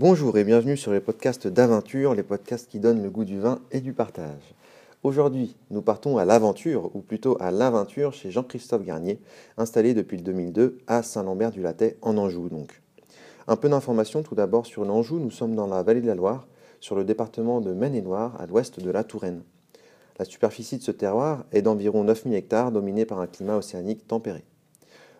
Bonjour 0.00 0.38
et 0.38 0.44
bienvenue 0.44 0.76
sur 0.76 0.92
les 0.92 1.00
podcasts 1.00 1.48
d'aventure, 1.48 2.14
les 2.14 2.22
podcasts 2.22 2.70
qui 2.70 2.78
donnent 2.78 3.02
le 3.02 3.10
goût 3.10 3.24
du 3.24 3.40
vin 3.40 3.58
et 3.72 3.80
du 3.80 3.92
partage. 3.92 4.54
Aujourd'hui, 5.02 5.56
nous 5.70 5.82
partons 5.82 6.18
à 6.18 6.24
l'aventure, 6.24 6.94
ou 6.94 7.00
plutôt 7.00 7.36
à 7.40 7.50
l'aventure 7.50 8.12
chez 8.12 8.30
Jean-Christophe 8.30 8.84
Garnier, 8.84 9.18
installé 9.56 9.94
depuis 9.94 10.16
le 10.16 10.22
2002 10.22 10.78
à 10.86 11.02
Saint-Lambert-du-Lattay, 11.02 11.96
en 12.00 12.16
Anjou 12.16 12.48
donc. 12.48 12.80
Un 13.48 13.56
peu 13.56 13.68
d'informations 13.68 14.22
tout 14.22 14.36
d'abord 14.36 14.66
sur 14.66 14.84
l'Anjou, 14.84 15.18
nous 15.18 15.32
sommes 15.32 15.56
dans 15.56 15.66
la 15.66 15.82
vallée 15.82 16.00
de 16.00 16.06
la 16.06 16.14
Loire, 16.14 16.46
sur 16.78 16.94
le 16.94 17.02
département 17.02 17.60
de 17.60 17.72
Maine-et-Loire, 17.72 18.40
à 18.40 18.46
l'ouest 18.46 18.78
de 18.78 18.90
la 18.92 19.02
Touraine. 19.02 19.42
La 20.20 20.24
superficie 20.24 20.78
de 20.78 20.84
ce 20.84 20.92
terroir 20.92 21.44
est 21.50 21.62
d'environ 21.62 22.04
9000 22.04 22.34
hectares, 22.34 22.70
dominée 22.70 23.04
par 23.04 23.18
un 23.18 23.26
climat 23.26 23.56
océanique 23.56 24.06
tempéré. 24.06 24.44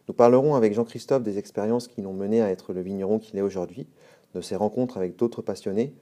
Nous 0.06 0.14
parlerons 0.14 0.54
avec 0.54 0.72
Jean-Christophe 0.72 1.24
des 1.24 1.36
expériences 1.36 1.88
qui 1.88 2.00
l'ont 2.00 2.14
mené 2.14 2.40
à 2.40 2.48
être 2.48 2.72
le 2.72 2.80
vigneron 2.80 3.18
qu'il 3.18 3.38
est 3.38 3.42
aujourd'hui, 3.42 3.88
de 4.34 4.40
ses 4.40 4.56
rencontres 4.56 4.96
avec 4.96 5.16
d'autres 5.16 5.42
passionnés, 5.42 5.92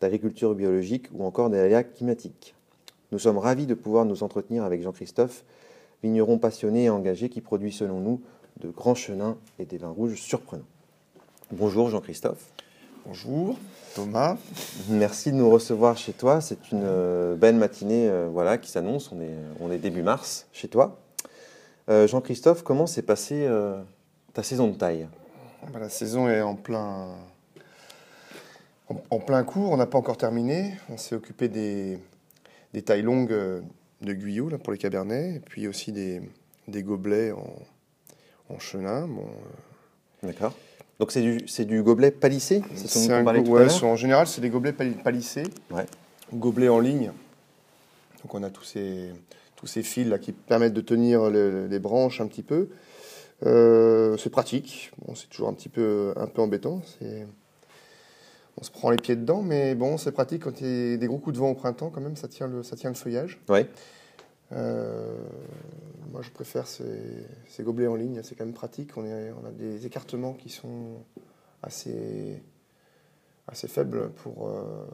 d'agriculture 0.00 0.54
biologique 0.54 1.06
ou 1.12 1.24
encore 1.24 1.50
des 1.50 1.58
aléas 1.58 1.84
climatiques. 1.84 2.54
Nous 3.12 3.18
sommes 3.18 3.38
ravis 3.38 3.66
de 3.66 3.74
pouvoir 3.74 4.04
nous 4.04 4.22
entretenir 4.22 4.64
avec 4.64 4.82
Jean-Christophe, 4.82 5.44
vigneron 6.02 6.38
passionné 6.38 6.84
et 6.84 6.90
engagé 6.90 7.28
qui 7.28 7.40
produit 7.40 7.72
selon 7.72 8.00
nous 8.00 8.20
de 8.60 8.68
grands 8.68 8.94
chenins 8.94 9.36
et 9.58 9.64
des 9.64 9.78
vins 9.78 9.90
rouges 9.90 10.20
surprenants. 10.20 10.64
Bonjour 11.52 11.88
Jean-Christophe. 11.88 12.50
Bonjour 13.06 13.56
Thomas. 13.94 14.36
Merci 14.88 15.30
de 15.30 15.36
nous 15.36 15.48
recevoir 15.48 15.96
chez 15.96 16.12
toi. 16.12 16.40
C'est 16.40 16.72
une 16.72 16.82
euh, 16.84 17.36
belle 17.36 17.54
matinée 17.54 18.08
euh, 18.08 18.28
voilà, 18.30 18.58
qui 18.58 18.68
s'annonce. 18.68 19.12
On 19.12 19.20
est, 19.20 19.36
on 19.60 19.70
est 19.70 19.78
début 19.78 20.02
mars 20.02 20.48
chez 20.52 20.66
toi. 20.66 20.98
Euh, 21.88 22.08
Jean-Christophe, 22.08 22.64
comment 22.64 22.88
s'est 22.88 23.02
passée 23.02 23.48
ta 24.32 24.42
saison 24.42 24.66
de 24.66 24.74
taille? 24.74 25.06
Bah, 25.72 25.78
La 25.78 25.88
saison 25.88 26.28
est 26.28 26.40
en 26.40 26.56
plein, 26.56 27.14
en, 29.10 29.18
plein 29.18 29.42
cours. 29.44 29.70
On 29.70 29.76
n'a 29.76 29.86
pas 29.86 29.98
encore 29.98 30.16
terminé. 30.16 30.74
On 30.88 30.96
s'est 30.96 31.14
occupé 31.14 31.48
des, 31.48 31.98
des, 32.72 32.82
tailles 32.82 33.02
longues 33.02 33.34
de 34.02 34.12
Guyot 34.12 34.48
là, 34.48 34.58
pour 34.58 34.72
les 34.72 34.78
cabernets, 34.78 35.36
et 35.36 35.40
puis 35.40 35.68
aussi 35.68 35.92
des, 35.92 36.22
des 36.68 36.82
gobelets 36.82 37.32
en, 37.32 38.54
en 38.54 38.58
chenin. 38.58 39.06
Bon, 39.06 39.26
D'accord. 40.22 40.54
Donc 40.98 41.12
c'est 41.12 41.20
du, 41.20 41.66
du 41.66 41.82
gobelet 41.82 42.10
palissé 42.10 42.62
C'est 42.74 43.12
un 43.12 43.24
ouais, 43.24 43.82
En 43.82 43.96
général, 43.96 44.26
c'est 44.26 44.40
des 44.40 44.48
gobelets 44.48 44.72
palissés, 44.72 45.44
ouais. 45.70 45.84
gobelets 46.32 46.70
en 46.70 46.80
ligne. 46.80 47.12
Donc 48.22 48.34
on 48.34 48.42
a 48.42 48.48
tous 48.48 48.64
ces, 48.64 49.10
tous 49.56 49.66
ces 49.66 49.82
fils 49.82 50.08
là 50.08 50.18
qui 50.18 50.32
permettent 50.32 50.72
de 50.72 50.80
tenir 50.80 51.28
les 51.30 51.78
branches 51.78 52.20
un 52.20 52.26
petit 52.26 52.42
peu. 52.42 52.70
Euh, 53.44 54.16
c'est 54.16 54.30
pratique. 54.30 54.90
Bon, 55.04 55.14
c'est 55.14 55.28
toujours 55.28 55.48
un 55.48 55.52
petit 55.52 55.68
peu, 55.68 56.14
un 56.16 56.26
peu 56.26 56.40
embêtant. 56.40 56.80
On 58.58 58.64
se 58.64 58.70
prend 58.70 58.90
les 58.90 58.96
pieds 58.96 59.16
dedans, 59.16 59.42
mais 59.42 59.74
bon, 59.74 59.98
c'est 59.98 60.12
pratique 60.12 60.44
quand 60.44 60.60
il 60.60 60.90
y 60.92 60.94
a 60.94 60.96
des 60.96 61.06
gros 61.06 61.18
coups 61.18 61.34
de 61.34 61.40
vent 61.40 61.50
au 61.50 61.54
printemps, 61.54 61.90
quand 61.90 62.00
même, 62.00 62.16
ça 62.16 62.26
tient 62.26 62.46
le, 62.46 62.62
ça 62.62 62.74
tient 62.74 62.88
le 62.88 62.96
feuillage. 62.96 63.38
Ouais. 63.48 63.68
Euh, 64.52 65.18
moi, 66.10 66.22
je 66.22 66.30
préfère 66.30 66.66
ces, 66.66 66.84
gobelets 67.60 67.86
en 67.86 67.96
ligne, 67.96 68.20
c'est 68.22 68.34
quand 68.34 68.44
même 68.44 68.54
pratique. 68.54 68.96
On, 68.96 69.02
on, 69.02 69.46
a 69.46 69.50
des 69.50 69.84
écartements 69.84 70.32
qui 70.32 70.48
sont 70.48 71.04
assez, 71.62 72.42
assez 73.46 73.68
faibles 73.68 74.10
pour, 74.12 74.48
euh, 74.48 74.86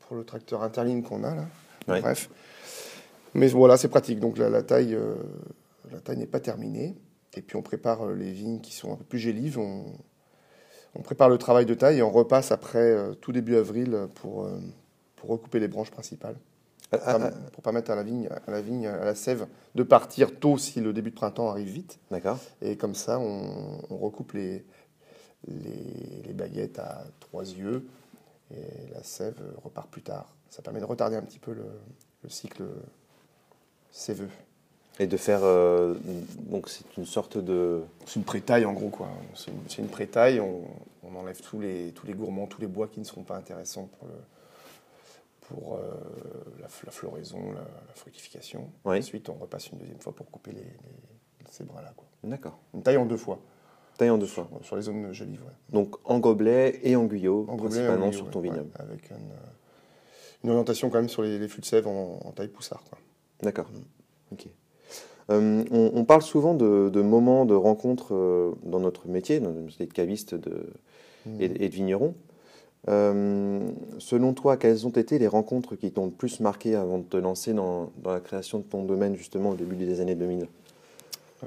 pour 0.00 0.16
le 0.16 0.24
tracteur 0.24 0.62
interligne 0.62 1.02
qu'on 1.02 1.24
a 1.24 1.34
là. 1.34 1.46
Bref. 1.88 2.30
Mais 3.34 3.48
voilà, 3.48 3.76
c'est 3.76 3.88
pratique. 3.88 4.20
Donc 4.20 4.38
la, 4.38 4.62
taille, 4.62 4.94
euh, 4.94 5.14
la 5.90 6.00
taille 6.00 6.18
n'est 6.18 6.26
pas 6.26 6.40
terminée. 6.40 6.94
Et 7.34 7.42
puis 7.42 7.56
on 7.56 7.62
prépare 7.62 8.06
les 8.10 8.32
vignes 8.32 8.60
qui 8.60 8.72
sont 8.72 8.92
un 8.92 8.96
peu 8.96 9.04
plus 9.04 9.18
gélives. 9.18 9.58
On, 9.58 9.84
on 10.94 11.02
prépare 11.02 11.28
le 11.28 11.38
travail 11.38 11.66
de 11.66 11.74
taille 11.74 11.98
et 11.98 12.02
on 12.02 12.10
repasse 12.10 12.52
après 12.52 12.96
tout 13.20 13.32
début 13.32 13.56
avril 13.56 14.08
pour, 14.16 14.48
pour 15.16 15.30
recouper 15.30 15.60
les 15.60 15.68
branches 15.68 15.90
principales. 15.90 16.36
Ah, 16.90 16.98
ah, 17.04 17.18
ah. 17.20 17.30
pour 17.52 17.62
permettre 17.62 17.90
à 17.90 17.96
la 17.96 18.02
vigne, 18.02 18.28
à 18.46 18.50
la 18.50 18.62
vigne, 18.62 18.86
à 18.86 19.04
la 19.04 19.14
sève 19.14 19.46
de 19.74 19.82
partir 19.82 20.38
tôt 20.38 20.56
si 20.56 20.80
le 20.80 20.94
début 20.94 21.10
de 21.10 21.14
printemps 21.14 21.50
arrive 21.50 21.68
vite. 21.68 21.98
D'accord. 22.10 22.38
Et 22.62 22.76
comme 22.76 22.94
ça, 22.94 23.18
on, 23.18 23.78
recoupe 23.94 24.32
les, 24.32 24.64
les, 25.46 26.32
baguettes 26.32 26.78
à 26.78 27.04
trois 27.20 27.44
yeux 27.44 27.86
et 28.50 28.90
la 28.94 29.02
sève 29.02 29.36
repart 29.62 29.90
plus 29.90 30.02
tard. 30.02 30.34
Ça 30.48 30.62
permet 30.62 30.80
de 30.80 30.86
retarder 30.86 31.16
un 31.16 31.22
petit 31.22 31.38
peu 31.38 31.52
le, 31.52 31.66
cycle 32.28 32.64
séveux. 33.90 34.30
Et 34.98 35.06
de 35.06 35.16
faire. 35.16 35.40
Euh, 35.42 35.94
donc, 36.50 36.68
c'est 36.68 36.96
une 36.96 37.06
sorte 37.06 37.38
de. 37.38 37.82
C'est 38.06 38.16
une 38.16 38.24
prétaille 38.24 38.64
en 38.64 38.72
gros, 38.72 38.88
quoi. 38.88 39.08
C'est 39.34 39.50
une, 39.78 39.84
une 39.84 39.90
prétaille. 39.90 40.40
On, 40.40 40.62
on, 41.04 41.14
enlève 41.16 41.40
tous 41.40 41.60
les, 41.60 41.92
tous 41.92 42.06
les 42.06 42.14
gourmands, 42.14 42.46
tous 42.46 42.60
les 42.60 42.66
bois 42.66 42.88
qui 42.88 43.00
ne 43.00 43.04
seront 43.04 43.22
pas 43.22 43.36
intéressants 43.36 43.88
pour 43.98 44.08
le, 44.08 44.14
pour 45.48 45.76
euh, 45.76 45.80
la, 46.60 46.68
floraison, 46.68 47.52
la, 47.52 47.94
fructification. 47.94 48.70
Ensuite, 48.84 49.28
on 49.28 49.34
repasse 49.34 49.70
une 49.70 49.78
deuxième 49.78 50.00
fois 50.00 50.14
pour 50.14 50.30
couper 50.30 50.52
les, 50.52 50.66
ces 51.50 51.64
bras-là. 51.64 51.92
D'accord. 52.24 52.58
Une 52.74 52.82
taille 52.82 52.96
en 52.96 53.06
deux 53.06 53.16
fois. 53.16 53.38
Taille 53.96 54.10
en 54.10 54.18
deux 54.18 54.26
fois. 54.26 54.48
Sur, 54.62 54.76
les 54.76 54.82
zones 54.82 55.12
jolies, 55.12 55.38
Donc 55.70 55.96
en 56.04 56.18
gobelet 56.18 56.80
et 56.82 56.96
en 56.96 57.04
guyot, 57.04 57.44
principalement 57.44 58.12
sur 58.12 58.30
ton 58.30 58.40
vignoble. 58.40 58.70
avec 58.74 59.10
une, 60.42 60.50
orientation 60.50 60.90
quand 60.90 60.98
même 60.98 61.08
sur 61.08 61.22
les, 61.22 61.48
flux 61.48 61.60
de 61.60 61.66
sève 61.66 61.86
en, 61.86 62.32
taille 62.36 62.48
poussard. 62.48 62.82
D'accord. 63.42 63.70
Mm. 63.70 64.34
Ok. 64.34 64.46
Euh, 65.30 65.62
on, 65.70 66.04
parle 66.04 66.22
souvent 66.22 66.54
de, 66.54 67.02
moments 67.02 67.44
de 67.44 67.54
rencontre 67.54 68.14
euh, 68.14 68.52
dans 68.62 68.80
notre 68.80 69.08
métier, 69.08 69.40
dans 69.40 69.50
notre 69.50 69.66
métier 69.66 69.86
de 69.86 69.92
caviste 69.92 70.34
de, 70.34 70.70
mm. 71.26 71.40
et, 71.40 71.48
de 71.48 71.74
vigneron. 71.74 72.14
Euh, 72.88 73.68
selon 73.98 74.32
toi, 74.32 74.56
quelles 74.56 74.86
ont 74.86 74.90
été 74.90 75.18
les 75.18 75.26
rencontres 75.26 75.76
qui 75.76 75.90
t'ont 75.90 76.06
le 76.06 76.10
plus 76.12 76.40
marqué 76.40 76.74
avant 76.74 76.98
de 76.98 77.04
te 77.04 77.16
lancer 77.16 77.52
dans, 77.52 77.90
la 78.04 78.20
création 78.20 78.58
de 78.58 78.64
ton 78.64 78.84
domaine, 78.84 79.16
justement, 79.16 79.50
au 79.50 79.54
début 79.54 79.76
des 79.76 80.00
années 80.00 80.14
2000 80.14 80.46
euh, 81.44 81.46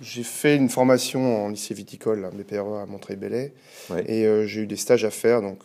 J'ai 0.00 0.22
fait 0.22 0.56
une 0.56 0.68
formation 0.68 1.44
en 1.44 1.48
lycée 1.48 1.74
viticole, 1.74 2.24
à 2.24 2.30
BPRE 2.30 2.76
à 2.76 2.86
Montreuil-Bellay, 2.86 3.52
et 4.06 4.26
euh, 4.26 4.46
j'ai 4.46 4.62
eu 4.62 4.66
des 4.66 4.76
stages 4.76 5.04
à 5.04 5.10
faire. 5.10 5.42
Donc, 5.42 5.64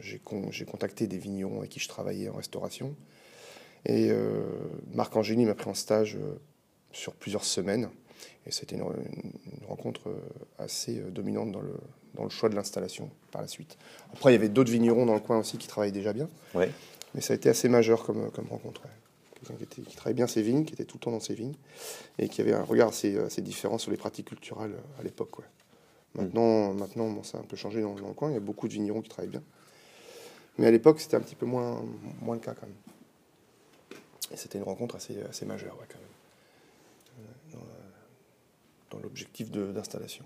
j'ai 0.00 0.64
contacté 0.64 1.06
des 1.06 1.18
vignerons 1.18 1.58
avec 1.58 1.70
qui 1.70 1.80
je 1.80 1.88
travaillais 1.88 2.28
en 2.28 2.34
restauration. 2.34 2.94
Et 3.86 4.10
Marc 4.92 5.14
Angéli 5.16 5.44
m'a 5.44 5.54
pris 5.54 5.70
en 5.70 5.74
stage 5.74 6.18
sur 6.92 7.14
plusieurs 7.14 7.44
semaines. 7.44 7.88
Et 8.46 8.50
c'était 8.50 8.76
une, 8.76 8.84
rencontre 9.68 10.12
assez 10.58 10.94
dominante 11.10 11.52
dans 11.52 11.60
le, 11.60 11.74
dans 12.14 12.24
le 12.24 12.30
choix 12.30 12.48
de 12.48 12.56
l'installation 12.56 13.10
par 13.30 13.42
la 13.42 13.48
suite. 13.48 13.76
Après, 14.12 14.30
il 14.30 14.34
y 14.34 14.36
avait 14.36 14.48
d'autres 14.48 14.72
vignerons 14.72 15.06
dans 15.06 15.14
le 15.14 15.20
coin 15.20 15.38
aussi 15.38 15.58
qui 15.58 15.68
travaillaient 15.68 15.92
déjà 15.92 16.12
bien. 16.12 16.28
Ouais. 16.54 16.70
Mais 17.14 17.20
ça 17.20 17.32
a 17.32 17.36
été 17.36 17.48
assez 17.48 17.68
majeur 17.68 18.04
comme, 18.04 18.30
comme 18.30 18.46
rencontre. 18.48 18.82
Quelqu'un 19.34 19.64
qui, 19.64 19.82
qui, 19.82 19.96
travaillait 19.96 20.14
bien 20.14 20.26
ses 20.26 20.42
vignes, 20.42 20.64
qui 20.64 20.74
était 20.74 20.84
tout 20.84 20.96
le 20.96 21.00
temps 21.00 21.10
dans 21.10 21.20
ses 21.20 21.34
vignes, 21.34 21.54
et 22.18 22.28
qui 22.28 22.40
avait 22.40 22.54
un 22.54 22.62
regard 22.62 22.88
assez, 22.88 23.18
assez 23.18 23.42
différent 23.42 23.78
sur 23.78 23.90
les 23.90 23.96
pratiques 23.96 24.28
culturelles 24.28 24.74
à 24.98 25.02
l'époque. 25.02 25.30
Maintenant, 26.14 26.72
mm. 26.72 26.78
maintenant 26.78 27.10
bon, 27.10 27.22
ça 27.22 27.38
a 27.38 27.40
un 27.40 27.44
peu 27.44 27.56
changé 27.56 27.80
dans, 27.80 27.94
le 27.94 28.14
coin. 28.14 28.30
Il 28.30 28.34
y 28.34 28.38
a 28.38 28.40
beaucoup 28.40 28.68
de 28.68 28.72
vignerons 28.72 29.02
qui 29.02 29.08
travaillent 29.08 29.30
bien. 29.30 29.42
Mais 30.58 30.66
à 30.66 30.70
l'époque, 30.70 31.00
c'était 31.00 31.16
un 31.16 31.20
petit 31.20 31.34
peu 31.34 31.46
moins, 31.46 31.82
moins 32.22 32.34
le 32.34 32.40
cas 32.40 32.54
quand 32.54 32.66
même. 32.66 32.76
Et 34.32 34.36
c'était 34.36 34.58
une 34.58 34.64
rencontre 34.64 34.96
assez, 34.96 35.22
assez 35.28 35.46
majeure 35.46 35.76
quand 35.88 35.98
même. 35.98 37.62
Dans, 38.90 38.98
l'objectif 39.02 39.50
d'installation. 39.50 40.24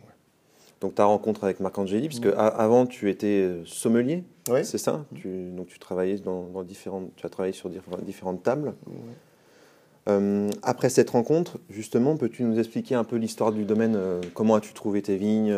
Donc 0.80 0.94
ta 0.94 1.04
rencontre 1.04 1.44
avec 1.44 1.60
Marc 1.60 1.76
Angeli, 1.76 2.08
puisque 2.08 2.28
avant 2.36 2.86
tu 2.86 3.10
étais 3.10 3.26
euh, 3.26 3.64
sommelier, 3.66 4.24
c'est 4.62 4.78
ça? 4.78 5.04
Tu, 5.14 5.50
Donc 5.50 5.66
tu 5.66 5.78
travaillais 5.78 6.16
dans, 6.16 6.62
différentes, 6.62 7.10
tu 7.16 7.26
as 7.26 7.28
travaillé 7.28 7.52
sur 7.52 7.68
différentes 7.68 8.42
tables. 8.42 8.74
Euh, 10.08 10.50
après 10.62 10.88
cette 10.88 11.10
rencontre, 11.10 11.58
justement, 11.68 12.16
peux-tu 12.16 12.44
nous 12.44 12.58
expliquer 12.58 12.94
un 12.94 13.04
peu 13.04 13.16
l'histoire 13.16 13.52
du 13.52 13.64
domaine 13.64 13.94
euh, 13.94 14.20
Comment 14.32 14.54
as-tu 14.54 14.72
trouvé 14.72 15.02
tes 15.02 15.16
vignes 15.16 15.54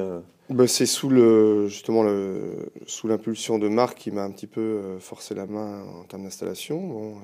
ben, 0.51 0.67
C'est 0.67 0.87
sous 0.87 1.09
le, 1.09 1.69
justement 1.69 2.03
le, 2.03 2.73
sous 2.87 3.07
l'impulsion 3.07 3.61
de 3.61 3.69
Marc 3.69 3.99
qui 3.99 4.11
m'a 4.11 4.25
un 4.25 4.31
petit 4.33 4.49
peu 4.49 4.99
forcé 4.99 5.37
la 5.37 5.47
main 5.47 5.85
en 6.01 6.03
termes 6.03 6.25
d'installation. 6.25 6.81
Bon, 6.81 7.15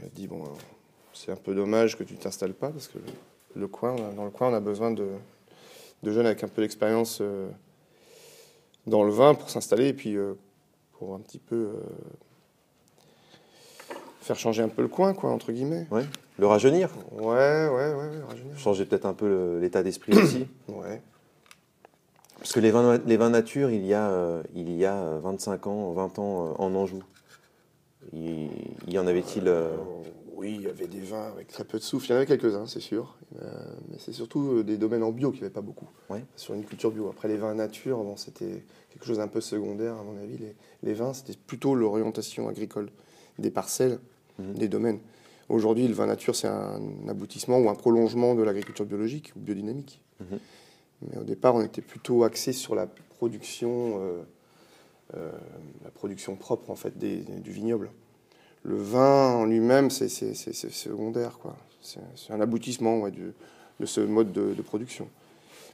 m'a 0.00 0.08
dit 0.14 0.26
bon, 0.26 0.42
c'est 1.12 1.32
un 1.32 1.36
peu 1.36 1.54
dommage 1.54 1.96
que 1.96 2.04
tu 2.04 2.14
t'installes 2.14 2.54
pas 2.54 2.70
parce 2.70 2.88
que 2.88 2.98
le 3.54 3.68
coin, 3.68 3.96
dans 4.16 4.24
le 4.24 4.30
coin, 4.30 4.50
on 4.50 4.54
a 4.54 4.60
besoin 4.60 4.90
de 4.90 5.08
de 6.02 6.12
jeunes 6.12 6.26
avec 6.26 6.42
un 6.44 6.48
peu 6.48 6.62
d'expérience 6.62 7.18
euh, 7.20 7.48
dans 8.86 9.04
le 9.04 9.10
vin 9.10 9.34
pour 9.34 9.50
s'installer 9.50 9.88
et 9.88 9.92
puis 9.92 10.16
euh, 10.16 10.34
pour 10.92 11.14
un 11.14 11.18
petit 11.18 11.38
peu 11.38 11.56
euh, 11.56 13.94
faire 14.20 14.38
changer 14.38 14.62
un 14.62 14.68
peu 14.68 14.82
le 14.82 14.88
coin, 14.88 15.14
quoi, 15.14 15.30
entre 15.30 15.52
guillemets. 15.52 15.86
Ouais. 15.90 16.04
Le 16.38 16.46
rajeunir 16.46 16.90
Ouais, 17.12 17.68
ouais, 17.68 17.94
ouais, 17.94 18.22
rajeunir. 18.28 18.58
Changer 18.58 18.86
peut-être 18.86 19.06
un 19.06 19.14
peu 19.14 19.58
l'état 19.60 19.82
d'esprit 19.82 20.16
aussi. 20.16 20.46
Ouais. 20.68 21.02
Parce 22.38 22.52
que 22.52 22.60
les 22.60 22.70
vins, 22.70 22.98
les 23.04 23.18
vins 23.18 23.28
nature, 23.28 23.70
il 23.70 23.84
y, 23.84 23.92
a, 23.92 24.42
il 24.54 24.72
y 24.72 24.86
a 24.86 25.18
25 25.18 25.66
ans, 25.66 25.92
20 25.92 26.18
ans 26.18 26.54
en 26.58 26.74
Anjou. 26.74 27.02
Il, 28.12 28.50
y 28.88 28.98
en 28.98 29.06
avait-il 29.06 29.52
Oui, 30.34 30.54
il 30.56 30.62
y 30.62 30.66
avait 30.66 30.86
des 30.86 31.00
vins 31.00 31.28
avec 31.28 31.48
très 31.48 31.64
peu 31.64 31.78
de 31.78 31.82
souffle. 31.82 32.06
Il 32.06 32.10
y 32.10 32.12
en 32.14 32.16
avait 32.16 32.26
quelques-uns, 32.26 32.66
c'est 32.66 32.80
sûr. 32.80 33.16
Euh, 33.40 33.46
mais 33.90 33.98
c'est 33.98 34.12
surtout 34.12 34.58
euh, 34.58 34.64
des 34.64 34.78
domaines 34.78 35.02
en 35.02 35.12
bio 35.12 35.30
qui 35.30 35.40
avait 35.40 35.50
pas 35.50 35.60
beaucoup. 35.60 35.88
Ouais. 36.08 36.24
Sur 36.36 36.54
une 36.54 36.64
culture 36.64 36.90
bio. 36.90 37.08
Après, 37.08 37.28
les 37.28 37.36
vins 37.36 37.54
nature, 37.54 37.98
bon, 37.98 38.16
c'était 38.16 38.64
quelque 38.90 39.04
chose 39.04 39.18
d'un 39.18 39.28
peu 39.28 39.40
secondaire, 39.40 39.94
à 39.94 40.02
mon 40.02 40.16
avis. 40.16 40.38
Les, 40.38 40.54
les 40.82 40.94
vins, 40.94 41.12
c'était 41.12 41.38
plutôt 41.46 41.74
l'orientation 41.74 42.48
agricole 42.48 42.90
des 43.38 43.50
parcelles, 43.50 43.98
Mhm. 44.40 44.54
des 44.54 44.68
domaines. 44.68 44.98
Aujourd'hui, 45.48 45.86
le 45.88 45.94
vin 45.94 46.06
nature, 46.06 46.34
c'est 46.36 46.48
un 46.48 46.80
aboutissement 47.08 47.58
ou 47.58 47.68
un 47.68 47.74
prolongement 47.74 48.34
de 48.34 48.42
l'agriculture 48.42 48.86
biologique 48.86 49.32
ou 49.36 49.40
biodynamique. 49.40 50.00
Mhm. 50.20 50.38
Mais 51.02 51.18
au 51.18 51.24
départ, 51.24 51.54
on 51.54 51.62
était 51.62 51.82
plutôt 51.82 52.24
axé 52.24 52.52
sur 52.52 52.74
la 52.74 52.86
production, 52.86 53.98
euh, 53.98 54.00
euh, 54.00 54.22
la 55.14 55.90
production 55.90 56.36
propre 56.36 56.70
en 56.70 56.76
fait 56.76 56.96
des- 56.98 57.18
du 57.22 57.50
vignoble. 57.52 57.90
Le 58.62 58.76
vin 58.76 59.32
en 59.34 59.44
lui-même, 59.46 59.90
c'est 59.90 60.08
secondaire, 60.08 61.38
quoi. 61.38 61.56
C'est 61.82 62.32
un 62.32 62.40
aboutissement 62.40 62.98
ouais, 63.00 63.10
de 63.10 63.86
ce 63.86 64.00
mode 64.00 64.32
de, 64.32 64.52
de 64.54 64.62
production. 64.62 65.08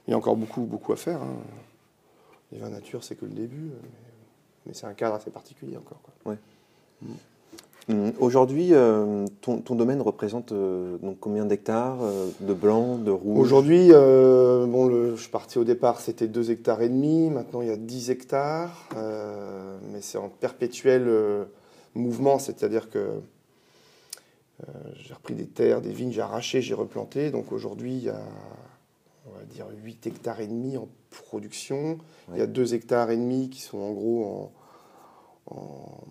Il 0.07 0.11
y 0.11 0.13
a 0.13 0.17
encore 0.17 0.37
beaucoup, 0.37 0.61
beaucoup 0.61 0.93
à 0.93 0.95
faire. 0.95 1.21
hein. 1.21 1.35
Les 2.53 2.59
vins 2.59 2.69
nature, 2.69 3.03
c'est 3.03 3.15
que 3.15 3.25
le 3.25 3.31
début, 3.31 3.71
euh, 3.71 3.79
mais, 3.83 3.89
mais 4.67 4.73
c'est 4.73 4.85
un 4.85 4.93
cadre 4.93 5.15
assez 5.15 5.31
particulier 5.31 5.75
encore. 5.75 5.99
Quoi. 6.01 6.13
Hum, 7.89 8.11
Aujourd'hui, 8.19 8.73
euh, 8.73 9.25
ton, 9.39 9.61
ton 9.61 9.75
domaine 9.75 10.01
représente 10.01 10.51
euh, 10.51 10.97
donc 10.97 11.19
combien 11.21 11.45
d'hectares 11.45 11.99
euh, 12.01 12.29
de 12.41 12.53
blanc, 12.53 12.97
de 12.97 13.11
rouge 13.11 13.39
Aujourd'hui, 13.39 13.89
bon, 13.89 14.87
le, 14.87 15.15
je 15.15 15.21
suis 15.21 15.31
parti 15.31 15.57
au 15.57 15.63
départ, 15.63 16.01
c'était 16.01 16.27
2 16.27 16.51
hectares 16.51 16.81
et 16.81 16.89
demi. 16.89 17.29
Maintenant, 17.29 17.61
il 17.61 17.69
y 17.69 17.71
a 17.71 17.77
10 17.77 18.09
hectares. 18.09 18.89
mais 18.93 20.01
c'est 20.01 20.17
en 20.17 20.27
perpétuel 20.27 21.09
mouvement, 21.95 22.39
c'est-à-dire 22.39 22.89
que 22.89 23.21
j'ai 24.95 25.13
repris 25.13 25.35
des 25.35 25.45
terres, 25.45 25.81
des 25.81 25.93
vignes, 25.93 26.11
j'ai 26.11 26.21
arraché, 26.21 26.61
j'ai 26.61 26.73
replanté. 26.73 27.31
Donc 27.31 27.53
aujourd'hui, 27.53 27.93
il 27.93 28.03
y 28.03 28.09
a, 28.09 28.21
on 29.27 29.37
va 29.37 29.45
dire, 29.45 29.67
8 29.83 30.07
hectares 30.07 30.41
et 30.41 30.47
demi 30.47 30.75
en 30.75 30.89
production. 31.09 31.99
Il 32.33 32.39
y 32.39 32.41
a 32.41 32.47
2 32.47 32.73
hectares 32.73 33.11
et 33.11 33.17
demi 33.17 33.49
qui 33.49 33.61
sont 33.61 33.77
en 33.77 33.93
gros 33.93 34.51
en, 35.45 35.55
en, 35.55 36.03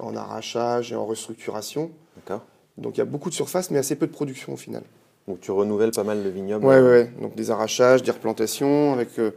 en 0.00 0.16
arrachage 0.16 0.92
et 0.92 0.96
en 0.96 1.06
restructuration. 1.06 1.90
D'accord. 2.16 2.44
Donc 2.78 2.96
il 2.96 2.98
y 2.98 3.02
a 3.02 3.06
beaucoup 3.06 3.28
de 3.28 3.34
surface, 3.34 3.70
mais 3.70 3.78
assez 3.78 3.96
peu 3.96 4.06
de 4.06 4.12
production 4.12 4.54
au 4.54 4.56
final. 4.56 4.82
Donc 5.28 5.40
tu 5.40 5.50
renouvelles 5.50 5.90
pas 5.90 6.04
mal 6.04 6.22
le 6.24 6.30
vignoble. 6.30 6.64
Ouais, 6.64 6.80
ouais, 6.80 6.88
ouais. 6.88 7.12
Donc 7.20 7.34
des 7.34 7.50
arrachages, 7.50 8.02
des 8.02 8.10
replantations, 8.10 8.92
avec 8.92 9.18
euh, 9.18 9.32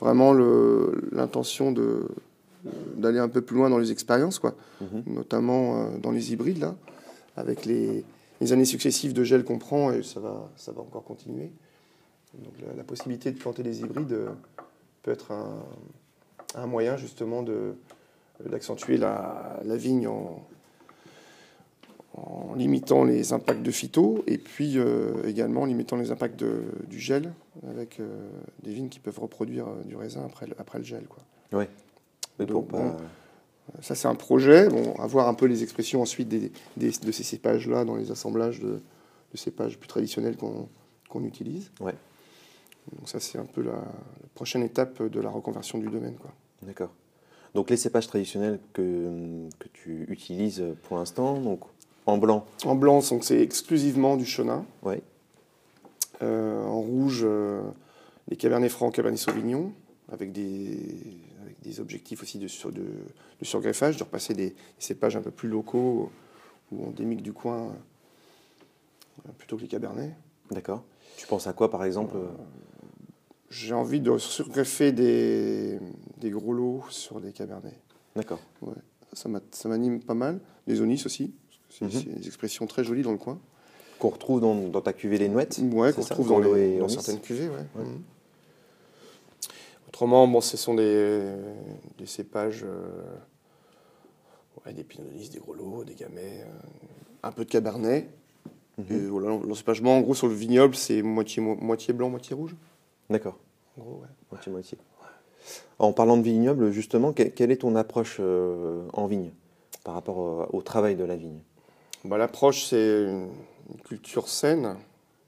vraiment 0.00 0.32
l'intention 1.12 1.72
d'aller 2.96 3.18
un 3.18 3.28
peu 3.28 3.40
plus 3.40 3.56
loin 3.56 3.70
dans 3.70 3.78
les 3.78 3.92
expériences, 3.92 4.38
quoi. 4.38 4.54
Mhm. 4.80 5.04
Notamment 5.06 5.62
euh, 5.76 5.98
dans 5.98 6.10
les 6.10 6.32
hybrides 6.32 6.58
là, 6.58 6.74
avec 7.36 7.64
les, 7.64 8.04
les 8.40 8.52
années 8.52 8.64
successives 8.64 9.12
de 9.12 9.24
gel 9.24 9.44
qu'on 9.44 9.58
prend 9.58 9.92
et 9.92 10.02
ça 10.02 10.20
va 10.20 10.48
ça 10.56 10.72
va 10.72 10.80
encore 10.80 11.04
continuer. 11.04 11.50
Donc 12.34 12.52
la, 12.66 12.76
la 12.76 12.84
possibilité 12.84 13.30
de 13.30 13.38
planter 13.38 13.62
des 13.62 13.80
hybrides 13.80 14.12
euh, 14.12 14.28
peut 15.02 15.12
être 15.12 15.32
un, 15.32 15.62
un 16.56 16.66
moyen 16.66 16.96
justement 16.96 17.42
de 17.42 17.74
d'accentuer 18.44 18.96
la, 18.96 19.60
la 19.64 19.76
vigne 19.76 20.06
en 20.08 20.44
en 22.14 22.54
limitant 22.56 23.04
les 23.04 23.32
impacts 23.32 23.62
de 23.62 23.70
phyto 23.70 24.24
et 24.26 24.38
puis 24.38 24.76
euh, 24.78 25.22
également 25.24 25.62
en 25.62 25.66
limitant 25.66 25.96
les 25.96 26.10
impacts 26.10 26.38
de- 26.40 26.64
du 26.88 26.98
gel 26.98 27.32
avec 27.70 28.00
euh, 28.00 28.28
des 28.64 28.72
vignes 28.72 28.88
qui 28.88 28.98
peuvent 28.98 29.20
reproduire 29.20 29.68
euh, 29.68 29.82
du 29.84 29.94
raisin 29.94 30.24
après, 30.24 30.46
le- 30.48 30.54
après 30.58 30.78
le 30.78 30.84
gel. 30.84 31.06
Quoi. 31.06 31.22
Mais 32.40 32.46
pour 32.46 32.62
Donc, 32.62 32.70
pas- 32.72 32.78
bon. 32.78 32.96
Ça, 33.82 33.94
c'est 33.94 34.08
un 34.08 34.14
projet. 34.14 34.68
Bon, 34.68 34.94
à 34.94 35.06
voir 35.06 35.28
un 35.28 35.34
peu 35.34 35.44
les 35.46 35.62
expressions 35.62 36.00
ensuite 36.00 36.28
des, 36.28 36.50
des- 36.76 36.90
de 36.90 37.12
ces 37.12 37.22
cépages-là 37.22 37.84
dans 37.84 37.94
les 37.96 38.10
assemblages 38.10 38.58
de, 38.60 38.80
de 39.32 39.36
cépages 39.36 39.78
plus 39.78 39.88
traditionnels 39.88 40.36
qu'on 40.36 40.68
qu'on 41.08 41.22
utilise. 41.24 41.70
Ouais. 41.80 41.94
Donc 42.98 43.08
ça, 43.08 43.20
c'est 43.20 43.38
un 43.38 43.44
peu 43.46 43.62
la, 43.62 43.72
la 43.72 44.28
prochaine 44.34 44.62
étape 44.62 45.02
de 45.02 45.20
la 45.20 45.30
reconversion 45.30 45.78
du 45.78 45.88
domaine. 45.88 46.16
D'accord. 46.62 46.90
Donc 47.54 47.70
les 47.70 47.76
cépages 47.76 48.06
traditionnels 48.06 48.58
que, 48.72 49.48
que 49.58 49.68
tu 49.72 50.04
utilises 50.08 50.62
pour 50.82 50.98
l'instant, 50.98 51.40
donc 51.40 51.60
en 52.06 52.16
blanc, 52.18 52.46
En 52.64 52.74
blanc, 52.74 53.00
donc 53.10 53.24
c'est 53.24 53.40
exclusivement 53.40 54.16
du 54.16 54.24
chenin. 54.24 54.64
ouais. 54.82 55.02
Euh, 56.22 56.64
en 56.64 56.80
rouge, 56.80 57.20
euh, 57.22 57.62
les 58.28 58.36
Cabernet 58.36 58.70
Franc, 58.70 58.90
Cabernet 58.90 59.18
Sauvignon, 59.20 59.72
avec 60.10 60.32
des, 60.32 60.80
avec 61.42 61.60
des 61.62 61.78
objectifs 61.80 62.22
aussi 62.22 62.38
de, 62.38 62.48
sur, 62.48 62.72
de, 62.72 62.82
de 62.82 63.44
surgreffage, 63.44 63.98
de 63.98 64.02
repasser 64.02 64.34
des, 64.34 64.50
des 64.50 64.56
cépages 64.80 65.16
un 65.16 65.20
peu 65.22 65.30
plus 65.30 65.48
locaux 65.48 66.10
ou 66.72 66.86
endémiques 66.86 67.22
du 67.22 67.32
coin, 67.32 67.68
euh, 69.26 69.30
plutôt 69.38 69.56
que 69.56 69.62
les 69.62 69.68
Cabernets. 69.68 70.12
D'accord. 70.50 70.82
Tu 71.16 71.26
penses 71.26 71.46
à 71.46 71.52
quoi 71.52 71.70
par 71.70 71.84
exemple 71.84 72.16
J'ai 73.50 73.74
envie 73.74 74.00
de 74.00 74.18
surgreffer 74.18 74.90
des, 74.92 75.78
des 76.18 76.30
gros 76.30 76.52
lots 76.52 76.82
sur 76.90 77.20
des 77.20 77.32
Cabernets. 77.32 77.78
D'accord. 78.16 78.40
Ça 79.12 79.28
m'a- 79.28 79.40
ça 79.52 79.68
m'anime 79.68 80.00
pas 80.00 80.14
mal. 80.14 80.40
Des 80.66 80.80
Onis 80.80 81.02
aussi, 81.06 81.32
Mhm. 81.80 81.90
c'est 81.90 82.04
des 82.20 82.26
expressions 82.26 82.66
très 82.66 82.84
jolies 82.84 83.02
dans 83.02 83.12
le 83.12 83.18
coin. 83.18 83.38
Qu'on 83.98 84.10
retrouve 84.10 84.40
dans, 84.40 84.54
dans 84.68 84.80
ta 84.80 84.92
cuvée 84.92 85.18
les 85.18 85.28
Nouettes 85.28 85.58
Ouais, 85.72 85.88
c'est 85.90 85.96
qu'on 85.96 86.02
ça, 86.02 86.14
retrouve 86.14 86.28
dans, 86.28 86.38
les- 86.40 86.78
dans 86.78 86.88
certaines 86.88 87.20
cuvées. 87.20 87.48
Ouais. 87.48 87.56
Ouais. 87.76 87.84
Mhm. 87.84 88.02
Autrement, 89.88 90.28
bon, 90.28 90.40
ce 90.40 90.56
sont 90.56 90.74
des, 90.74 91.34
des 91.96 92.06
cépages, 92.06 92.62
euh, 92.64 93.02
ouais, 94.64 94.72
des 94.72 94.84
Pinot 94.84 95.04
Nonis, 95.10 95.30
des 95.30 95.38
gros 95.38 95.54
lots, 95.54 95.82
des 95.84 95.94
gamay, 95.94 96.42
euh, 96.42 96.46
un 97.22 97.32
peu 97.32 97.44
de 97.44 97.50
cabernet. 97.50 98.08
Et 98.90 98.96
voilà, 99.06 99.28
l'encépagement, 99.44 99.96
en 99.96 100.00
gros, 100.02 100.14
sur 100.14 100.28
le 100.28 100.34
vignoble, 100.34 100.76
c'est 100.76 101.02
moitié, 101.02 101.42
mo- 101.42 101.56
moitié 101.56 101.92
blanc, 101.92 102.10
moitié 102.10 102.36
rouge. 102.36 102.54
D'accord. 103.10 103.36
En 103.76 103.82
gros, 103.82 104.00
ouais. 104.02 104.06
Moitié-moitié. 104.30 104.78
En 105.78 105.92
parlant 105.92 106.16
de 106.16 106.22
vignoble, 106.22 106.70
justement, 106.72 107.12
que- 107.12 107.22
quelle 107.22 107.50
est 107.50 107.58
ton 107.58 107.76
approche 107.76 108.16
euh, 108.20 108.82
en 108.92 109.06
vigne 109.06 109.30
par 109.84 109.94
rapport 109.94 110.20
euh, 110.20 110.46
au 110.52 110.62
travail 110.62 110.96
de 110.96 111.04
la 111.04 111.16
vigne? 111.16 111.38
Bah, 112.04 112.18
L'approche, 112.18 112.64
c'est 112.64 113.04
une 113.04 113.30
culture 113.84 114.28
saine, 114.28 114.76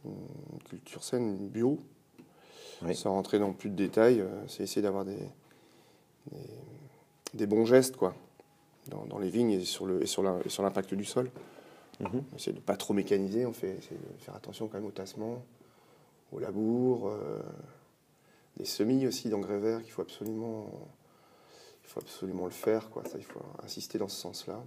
une 0.04 0.58
culture 0.68 1.04
saine 1.04 1.36
bio. 1.36 1.78
Oui. 2.82 2.94
Sans 2.94 3.12
rentrer 3.12 3.38
dans 3.38 3.52
plus 3.52 3.68
de 3.70 3.76
détails, 3.76 4.20
euh, 4.20 4.28
c'est 4.48 4.62
essayer 4.62 4.80
d'avoir 4.82 5.04
des, 5.04 5.18
des, 6.32 6.38
des 7.34 7.46
bons 7.46 7.64
gestes 7.66 7.96
quoi, 7.96 8.14
dans, 8.88 9.04
dans 9.04 9.18
les 9.18 9.28
vignes 9.30 9.50
et 9.52 9.64
sur 9.64 9.84
le- 9.86 10.02
et 10.02 10.06
sur 10.06 10.22
la- 10.22 10.38
et 10.44 10.48
sur 10.48 10.62
l'impact 10.62 10.94
du 10.94 11.04
sol. 11.04 11.30
Mhm. 12.00 12.22
On 12.32 12.36
essaie 12.36 12.52
de 12.52 12.56
ne 12.56 12.62
pas 12.62 12.76
trop 12.76 12.94
mécaniser, 12.94 13.44
on 13.44 13.52
fait 13.52 13.74
de 13.74 14.22
faire 14.24 14.34
attention 14.34 14.66
quand 14.68 14.78
même 14.78 14.86
au 14.86 14.90
tassement, 14.92 15.42
au 16.32 16.38
labour, 16.38 17.08
euh, 17.08 17.40
des 18.56 18.64
semis 18.64 19.06
aussi 19.06 19.28
d'engrais 19.28 19.58
verts 19.58 19.82
qu'il 19.82 19.92
faut 19.92 20.02
absolument, 20.02 20.66
il 21.84 21.88
faut 21.88 22.00
absolument 22.00 22.44
le 22.44 22.50
faire. 22.50 22.90
Quoi. 22.90 23.02
Ça, 23.04 23.18
il 23.18 23.24
faut 23.24 23.40
insister 23.64 23.98
dans 23.98 24.08
ce 24.08 24.20
sens-là. 24.20 24.62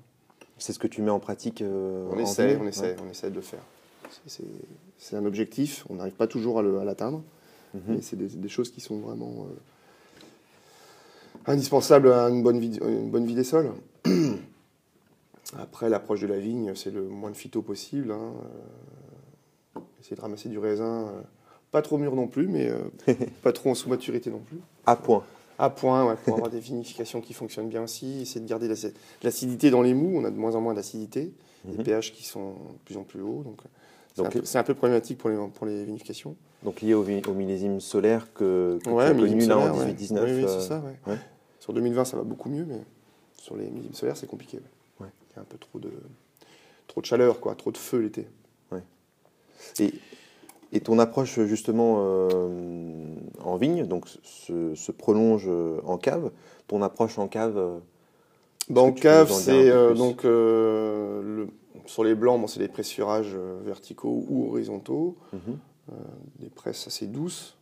C'est 0.58 0.74
ce 0.74 0.80
que 0.80 0.88
tu 0.88 1.02
mets 1.02 1.12
en 1.12 1.20
pratique 1.20 1.62
euh, 1.62 2.08
On 2.12 2.16
en 2.16 2.20
essaie, 2.20 2.58
on 2.62 2.68
essaie, 2.68 2.96
on 3.06 3.10
essaie 3.10 3.30
de 3.30 3.36
le 3.36 3.42
faire. 3.42 3.64
C'est- 4.28 5.16
un 5.16 5.26
objectif, 5.26 5.86
on 5.90 5.96
n'arrive 5.96 6.14
pas 6.14 6.28
toujours 6.28 6.60
à 6.60 6.64
l'atteindre, 6.64 7.22
Mhm. 7.74 7.82
mais 7.88 8.02
c'est 8.02 8.16
des, 8.16 8.28
des 8.28 8.50
choses 8.50 8.72
qui 8.72 8.80
sont 8.82 9.00
vraiment 9.00 9.48
euh, 9.48 10.22
indispensables 11.52 12.12
à 12.12 12.30
une 12.30 12.42
bonne 12.44 12.60
vie, 12.60 12.78
une 12.82 13.10
bonne 13.12 13.26
vie 13.26 13.36
des 13.36 13.44
sols. 13.44 13.72
Après, 15.58 15.90
l'approche 15.90 16.22
de 16.22 16.28
la 16.28 16.40
vigne, 16.40 16.74
c'est 16.76 16.92
le 16.92 17.04
moins 17.04 17.30
de 17.32 17.36
phyto 17.36 17.62
possible. 17.62 18.12
hein, 18.12 18.34
euh, 19.76 19.80
essayer 20.02 20.16
de 20.16 20.22
ramasser 20.22 20.50
du 20.50 20.58
raisin, 20.58 21.12
pas 21.74 21.82
trop 21.82 21.98
mûr 21.98 22.16
non 22.16 22.28
plus, 22.28 22.48
mais 22.48 22.70
euh, 22.70 22.78
pas 23.42 23.52
trop 23.52 23.72
en 23.72 23.76
sous-maturité 23.76 24.30
non 24.30 24.40
plus. 24.40 24.60
À 24.86 24.96
point. 24.96 25.24
À 25.60 25.70
point, 25.70 26.06
ouais, 26.08 26.16
pour 26.24 26.36
avoir 26.36 26.50
des 26.50 26.60
vinifications 26.60 27.20
qui 27.20 27.34
fonctionnent 27.34 27.68
bien 27.68 27.84
aussi. 27.84 28.22
Essayer 28.22 28.40
de 28.42 28.48
garder 28.48 28.68
l'ac- 28.68 28.94
l'acidité 29.24 29.70
dans 29.72 29.82
les 29.82 29.94
mous. 29.94 30.14
On 30.18 30.24
a 30.24 30.32
de 30.32 30.38
moins 30.38 30.56
en 30.56 30.62
moins 30.62 30.74
d'acidité. 30.74 31.34
Des 31.66 31.84
pH 31.84 32.12
qui 32.14 32.24
sont 32.26 32.52
de 32.52 32.80
plus 32.86 32.98
en 32.98 33.04
plus 33.04 33.22
hauts. 33.22 33.44
Donc, 33.44 33.62
c'est 34.14 34.22
un, 34.22 34.24
Donc, 34.26 34.34
peu- 34.34 34.42
c'est 34.46 34.58
un 34.58 34.64
peu 34.64 34.74
problématique 34.76 35.18
pour 35.18 35.30
les, 35.30 35.38
pour 35.54 35.66
les 35.66 35.84
vinifications. 35.86 36.36
Donc 36.64 36.82
lié 36.82 36.94
au, 36.94 37.02
au 37.04 37.34
millésime 37.34 37.80
solaire 37.80 38.32
que, 38.34 38.80
que 38.84 38.90
Ouais, 38.90 39.06
tu 39.06 39.12
as 39.12 39.14
millésime 39.14 39.40
connu 39.40 39.50
là 39.50 39.58
en 39.58 39.74
solaire, 39.76 39.88
ouais. 39.88 39.94
18-19. 39.94 40.24
Oui, 40.24 40.32
oui, 40.36 40.44
euh, 40.44 40.60
c'est 40.60 40.68
ça, 40.68 40.80
ouais. 40.80 41.12
ouais. 41.12 41.18
Sur 41.60 41.74
2020, 41.74 42.06
ça 42.06 42.18
va 42.18 42.24
beaucoup 42.24 42.50
mieux, 42.50 42.66
mais 42.66 42.80
sur 43.38 43.56
les 43.58 43.70
millésimes 43.70 43.94
solaires, 43.96 44.16
c'est 44.18 44.28
compliqué. 44.28 44.60
Il 45.00 45.06
y 45.36 45.40
a 45.40 45.42
un 45.42 45.46
peu 45.46 45.58
trop 45.58 45.80
de, 45.80 45.92
trop 46.88 47.02
de 47.02 47.06
chaleur, 47.08 47.40
quoi, 47.40 47.56
trop 47.56 47.72
de 47.72 47.78
feu 47.78 48.00
l'été. 48.00 48.28
Et, 49.80 49.94
et 50.74 50.82
ton 50.82 51.00
approche 51.00 51.40
justement 51.46 51.98
euh, 52.00 53.16
en 53.44 53.56
vigne, 53.58 53.86
donc 53.86 54.08
se, 54.24 54.76
se 54.76 54.92
prolonge 54.92 55.46
euh, 55.48 55.80
en 55.86 55.98
cave. 55.98 56.32
Ton 56.68 56.82
approche 56.82 57.18
en 57.20 57.28
cave, 57.28 57.58
euh, 57.58 57.78
en 58.76 58.92
cave, 59.02 59.28
c'est 59.32 59.70
euh, 59.70 59.94
donc 59.94 60.24
le- 60.24 61.48
sur 61.86 62.04
les 62.04 62.16
blancs, 62.16 62.40
bon, 62.42 62.48
c'est 62.48 62.60
des 62.60 62.68
pressurages 62.68 63.36
verticaux 63.66 64.26
ou 64.30 64.48
horizontaux, 64.48 65.16
mhm, 65.34 65.58
des 66.40 66.50
presses 66.50 66.88
assez 66.88 67.08
douces. 67.08 67.58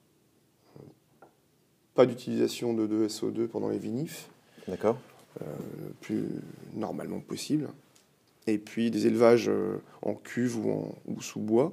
Pas 1.96 2.06
d'utilisation 2.06 2.74
de, 2.74 2.88
de 2.88 3.08
SO2 3.08 3.48
pendant 3.48 3.68
les 3.70 3.78
vinifs, 3.80 4.30
d'accord 4.68 4.98
le 5.40 5.94
plus 6.02 6.26
normalement 6.76 7.20
possible. 7.20 7.68
et 8.48 8.58
puis 8.58 8.92
des 8.92 9.08
élevages 9.08 9.48
euh, 9.50 9.78
en 10.02 10.14
cuve 10.14 10.58
ou, 10.66 10.72
en, 10.72 10.96
ou 11.08 11.22
sous 11.22 11.40
bois, 11.40 11.72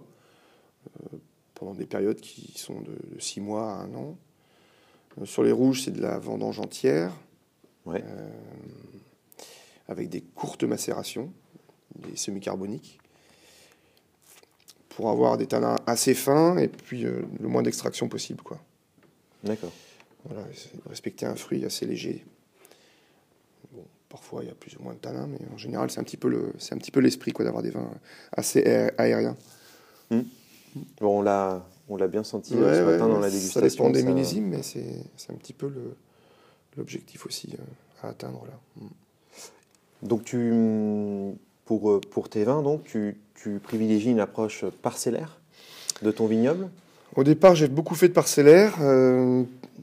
euh, 1.13 1.17
pendant 1.59 1.75
des 1.75 1.87
périodes 1.87 2.21
qui 2.21 2.53
sont 2.57 2.81
de 2.81 2.97
6 3.21 3.41
mois 3.41 3.73
à 3.73 3.75
un 3.83 3.95
an. 3.95 4.17
Euh, 5.21 5.25
sur 5.25 5.43
les 5.43 5.53
rouges, 5.53 5.83
c'est 5.85 5.91
de 5.91 6.01
la 6.01 6.19
vendange 6.19 6.61
entière, 6.61 7.13
Ouais. 7.85 8.03
euh, 8.07 8.29
avec 9.89 10.09
des 10.09 10.21
courtes 10.21 10.65
macérations, 10.65 11.33
des 11.97 12.17
semi-carboniques, 12.17 12.99
pour 14.91 15.11
avoir 15.11 15.37
des 15.37 15.47
tanins 15.47 15.77
assez 15.87 16.15
fins 16.15 16.59
et 16.59 16.69
puis 16.69 17.05
euh, 17.05 17.23
le 17.41 17.49
moins 17.49 17.63
d'extraction 17.63 18.09
possible. 18.09 18.43
Quoi. 18.43 18.61
D'accord. 19.45 19.73
Voilà, 20.25 20.45
respecter 20.89 21.25
un 21.27 21.37
fruit 21.37 21.65
assez 21.65 21.87
léger. 21.87 22.25
Bon, 23.73 23.85
parfois 24.09 24.43
il 24.43 24.49
y 24.49 24.51
a 24.51 24.55
plus 24.55 24.77
ou 24.77 24.83
moins 24.83 24.95
de 24.95 24.99
tanins, 24.99 25.27
mais 25.29 25.39
en 25.53 25.57
général 25.57 25.91
c'est 25.91 26.01
un 26.01 26.05
petit 26.05 26.17
peu 26.17 26.29
le, 26.29 26.53
c'est 26.59 26.75
un 26.75 26.79
petit 26.79 26.91
peu 26.91 27.01
l'esprit 27.01 27.33
quoi 27.33 27.45
d'avoir 27.45 27.63
des 27.63 27.71
vins 27.71 27.91
assez 28.33 28.61
aé- 28.61 28.91
aériens. 28.99 29.37
Bon, 31.01 31.19
on 31.19 31.23
l'a, 31.23 31.65
on 31.89 31.97
l'a 31.97 32.09
bien 32.09 32.25
senti 32.25 32.55
euh, 32.55 32.67
Ouais, 32.67 32.75
ce 32.75 32.79
ouais, 32.81 32.93
matin 32.93 33.09
dans 33.09 33.21
la 33.21 33.29
Ça 33.31 33.37
dégustation. 33.37 33.85
dépend 33.85 33.91
des 33.91 34.03
ça- 34.03 34.07
millésimes, 34.07 34.47
mais 34.49 34.63
c'est, 34.63 35.03
c'est 35.17 35.33
un 35.33 35.37
petit 35.37 35.53
peu 35.53 35.69
le, 35.69 35.97
l'objectif 36.77 37.27
aussi 37.27 37.51
euh, 37.59 38.07
à 38.07 38.11
atteindre 38.11 38.45
là. 38.47 38.59
Mm. 38.83 40.07
Donc 40.09 40.25
tu, 40.25 40.53
pour, 41.65 41.91
euh, 41.91 42.01
pour 42.01 42.29
tes 42.29 42.45
vins, 42.45 42.63
donc 42.63 42.85
tu, 42.85 43.17
tu 43.35 43.59
privilégies 43.59 44.11
une 44.11 44.21
approche 44.21 44.65
parcellaire 44.83 45.39
de 46.03 46.11
ton 46.13 46.27
vignoble? 46.27 46.69
Au 47.17 47.25
départ, 47.25 47.55
j'ai 47.57 47.67
beaucoup 47.69 47.95
fait 47.97 48.09
de 48.09 48.13
parcellaire. 48.13 48.77
euh, 48.81 49.43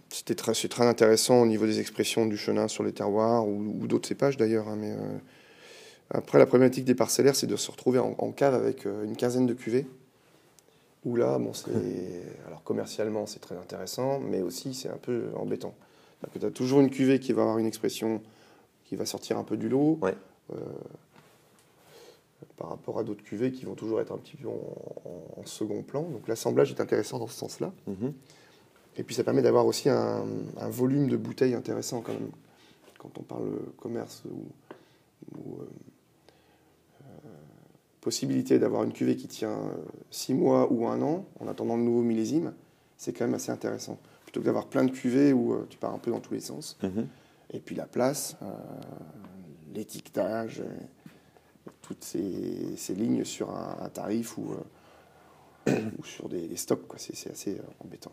c'était 0.09 0.35
très, 0.35 0.53
c'est 0.53 0.69
très 0.69 0.85
intéressant 0.87 1.41
au 1.41 1.45
niveau 1.45 1.65
des 1.65 1.79
expressions 1.81 2.25
du 2.25 2.37
chenin 2.37 2.67
sur 2.69 2.83
les 2.83 2.93
terroirs 2.93 3.45
ou, 3.47 3.75
ou 3.81 3.87
d'autres 3.87 4.07
cépages 4.07 4.37
d'ailleurs. 4.37 4.69
hein, 4.69 4.77
mais 4.79 4.91
euh, 4.91 5.17
après, 6.11 6.37
la 6.37 6.45
problématique 6.45 6.85
des 6.85 6.95
parcellaires, 6.95 7.35
c'est 7.35 7.47
de 7.47 7.55
se 7.57 7.69
retrouver 7.71 7.99
en, 7.99 8.15
en 8.17 8.31
cave 8.31 8.53
avec 8.53 8.85
euh, 8.85 9.03
une 9.03 9.17
quinzaine 9.17 9.47
de 9.47 9.53
cuvées. 9.53 9.85
Où 11.05 11.15
là, 11.15 11.37
bon, 11.39 11.53
c'est, 11.53 11.71
alors 12.47 12.63
commercialement, 12.63 13.25
c'est 13.25 13.39
très 13.39 13.55
intéressant, 13.55 14.19
mais 14.19 14.41
aussi 14.41 14.73
c'est 14.73 14.89
un 14.89 14.97
peu 14.97 15.25
embêtant. 15.35 15.73
tu 16.39 16.45
as 16.45 16.51
toujours 16.51 16.81
une 16.81 16.89
cuvée 16.89 17.19
qui 17.19 17.31
va 17.33 17.43
avoir 17.43 17.57
une 17.59 17.67
expression 17.67 18.21
qui 18.85 18.95
va 18.95 19.05
sortir 19.05 19.37
un 19.37 19.43
peu 19.43 19.55
du 19.57 19.69
lot. 19.69 19.97
Ouais. 20.01 20.15
euh, 20.53 20.57
par 22.57 22.69
rapport 22.69 22.99
à 22.99 23.03
d'autres 23.03 23.23
cuvées 23.23 23.51
qui 23.51 23.65
vont 23.65 23.75
toujours 23.75 23.99
être 23.99 24.11
un 24.13 24.17
petit 24.17 24.37
peu 24.37 24.47
en, 24.47 24.51
en- 25.05 25.41
en 25.41 25.45
second 25.45 25.81
plan. 25.83 26.03
Donc 26.03 26.27
l'assemblage 26.27 26.71
est 26.71 26.79
intéressant 26.79 27.19
dans 27.19 27.27
ce 27.27 27.35
sens-là. 27.37 27.73
Mhm. 27.87 28.13
Et 28.97 29.03
puis 29.03 29.13
ça 29.15 29.23
permet 29.25 29.41
d'avoir 29.41 29.65
aussi 29.65 29.89
un, 29.89 30.23
un 30.57 30.69
volume 30.69 31.07
de 31.09 31.17
bouteilles 31.17 31.53
intéressant 31.53 32.01
quand 32.01 32.13
même. 32.13 32.29
Quand 32.97 33.11
on 33.19 33.23
parle 33.23 33.49
commerce 33.77 34.23
ou, 34.25 34.45
ou, 35.37 35.61
euh, 35.61 35.65
possibilité 38.05 38.59
d'avoir 38.59 38.83
une 38.83 38.93
cuvée 38.93 39.15
qui 39.15 39.27
tient 39.27 39.57
6 40.11 40.35
mois 40.35 40.71
ou 40.71 40.87
un 40.87 41.01
an 41.01 41.25
en 41.39 41.47
attendant 41.47 41.75
le 41.75 41.81
nouveau 41.81 42.03
millésime, 42.03 42.53
c'est 42.97 43.13
quand 43.13 43.25
même 43.25 43.33
assez 43.33 43.51
intéressant. 43.51 43.97
Plutôt 44.25 44.41
que 44.41 44.45
d'avoir 44.45 44.67
plein 44.67 44.83
de 44.83 44.91
cuvées 44.91 45.33
où 45.33 45.53
euh, 45.53 45.65
tu 45.71 45.79
pars 45.79 45.91
un 45.91 45.97
peu 45.97 46.11
dans 46.11 46.19
tous 46.19 46.35
les 46.35 46.39
sens. 46.39 46.77
Mhm. 46.83 47.07
Et 47.49 47.59
puis 47.59 47.73
la 47.75 47.87
place, 47.87 48.37
euh, 48.43 48.45
l'étiquetage, 49.73 50.59
euh, 50.61 51.71
toutes 51.81 52.03
ces, 52.03 52.75
ces 52.77 52.93
lignes 52.93 53.25
sur 53.25 53.49
un, 53.49 53.77
un 53.81 53.89
tarif 53.89 54.37
ou, 54.37 54.53
euh, 55.67 55.79
ou 55.97 56.05
sur 56.05 56.29
des, 56.29 56.47
des 56.47 56.57
stocks. 56.57 56.83
C'est, 56.97 57.31
assez 57.31 57.55
euh, 57.55 57.83
embêtant. 57.83 58.11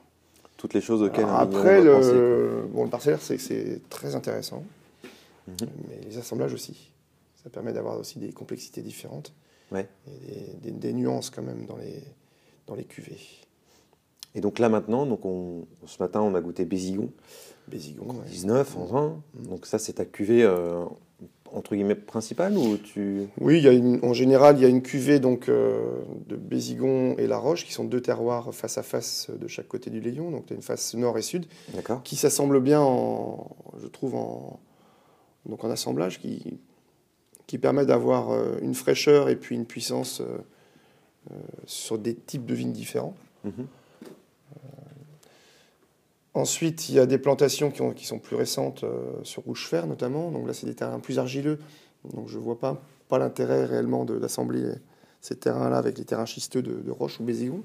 Toutes 0.57 0.73
les 0.73 0.81
choses 0.81 1.03
auxquelles 1.03 1.25
Alors 1.27 1.41
après, 1.41 1.85
penser, 1.85 2.09
quoi. 2.09 2.13
le, 2.15 2.65
bon, 2.73 2.85
le 2.85 2.91
parcellaire, 2.91 3.21
c'est, 3.21 3.83
très 3.91 4.15
intéressant, 4.15 4.65
Mhm. 5.49 5.69
mais 5.91 6.01
les 6.09 6.17
assemblages 6.17 6.55
aussi. 6.55 6.93
Ça 7.43 7.51
permet 7.51 7.75
d'avoir 7.75 7.99
aussi 7.99 8.19
des 8.21 8.33
complexités 8.33 8.81
différentes 8.81 9.35
Ouais. 9.73 9.89
des, 10.63 10.71
des- 10.71 10.79
des 10.79 10.93
nuances 10.93 11.31
quand 11.31 11.43
même 11.43 11.67
dans 11.67 11.77
les, 11.77 12.03
dans 12.67 12.75
les 12.75 12.85
cuvées. 12.85 13.19
Et 14.35 14.41
donc 14.41 14.59
là 14.59 14.69
maintenant, 14.69 15.05
donc 15.07 15.25
on, 15.25 15.67
ce 15.87 16.03
matin, 16.03 16.21
on 16.23 16.35
a 16.35 16.41
goûté 16.41 16.65
Bézigon, 16.65 17.11
Bézigon, 17.69 18.07
ouais. 18.07 18.27
19 18.31 18.77
en 18.77 18.85
vin. 18.85 19.23
Mhm. 19.35 19.47
Donc 19.49 19.67
ça, 19.67 19.79
c'est 19.79 19.95
ta 19.95 20.05
cuvée 20.07 20.43
euh, 20.43 20.85
entre 21.53 21.75
guillemets 21.75 21.95
principale 21.95 22.57
ou 22.57 22.79
tu 22.79 23.25
Oui, 23.39 23.59
il 23.59 23.65
y 23.65 23.69
a 23.69 23.73
une, 23.73 24.01
en 24.03 24.15
général, 24.15 24.57
il 24.57 24.63
y 24.63 24.65
a 24.65 24.69
une 24.69 24.81
cuvée 24.81 25.21
donc, 25.21 25.51
euh, 25.51 26.01
de 26.27 26.37
Bézigon 26.37 27.15
et 27.19 27.27
La 27.27 27.37
Roche, 27.37 27.67
qui 27.67 27.73
sont 27.75 27.85
deux 27.85 28.01
terroirs 28.01 28.55
face 28.55 28.79
à 28.79 28.83
face 28.83 29.29
de 29.39 29.47
chaque 29.49 29.69
côté 29.69 29.91
du 29.91 30.01
Léon. 30.01 30.31
Donc, 30.31 30.47
tu 30.47 30.55
as 30.55 30.57
une 30.57 30.63
face 30.63 30.95
nord 30.95 31.19
et 31.19 31.23
sud, 31.23 31.45
qui 32.05 32.17
s'assemblent 32.17 32.61
bien, 32.61 32.81
en, 32.81 33.51
je 33.83 33.87
trouve, 33.87 34.15
en, 34.15 34.61
donc 35.45 35.63
en 35.63 35.69
assemblage, 35.71 36.21
qui, 36.21 36.59
qui 37.53 37.59
permet 37.59 37.85
d'avoir 37.85 38.31
euh, 38.31 38.57
une 38.63 38.75
fraîcheur 38.75 39.29
et 39.29 39.37
puis 39.37 39.55
une 39.57 39.67
puissance 39.67 40.23
euh, 40.23 40.39
euh, 41.31 41.35
sur 41.67 41.99
des 41.99 42.15
types 42.15 42.47
de 42.47 42.55
vignes 42.55 42.73
différents. 42.73 43.15
Mhm. 43.45 43.67
Ensuite, 46.33 46.89
il 46.89 46.95
y 46.95 46.99
a 46.99 47.05
des 47.05 47.19
plantations 47.19 47.71
qui, 47.71 47.83
ont- 47.83 47.93
qui 47.93 48.07
sont 48.07 48.19
plus 48.19 48.37
récentes 48.37 48.85
euh, 48.85 49.13
sur 49.23 49.43
rouge 49.43 49.67
fer 49.69 49.87
notamment. 49.87 50.31
Donc 50.31 50.47
là, 50.47 50.55
c'est 50.55 50.65
des 50.65 50.75
terrains 50.75 50.99
plus 50.99 51.19
argileux. 51.19 51.59
Donc 52.15 52.27
je 52.29 52.39
ne 52.39 52.43
vois 52.43 52.59
pas, 52.59 52.81
pas 53.11 53.19
l'intérêt 53.19 53.67
réellement 53.67 54.07
d'assembler 54.07 54.73
ces 55.21 55.37
terrains-là 55.37 55.77
avec 55.77 55.99
les 55.99 56.07
terrains 56.07 56.25
schisteux 56.25 56.63
de, 56.63 56.81
de 56.81 56.91
Roche 56.91 57.21
ou 57.21 57.25
Bézigon. 57.25 57.63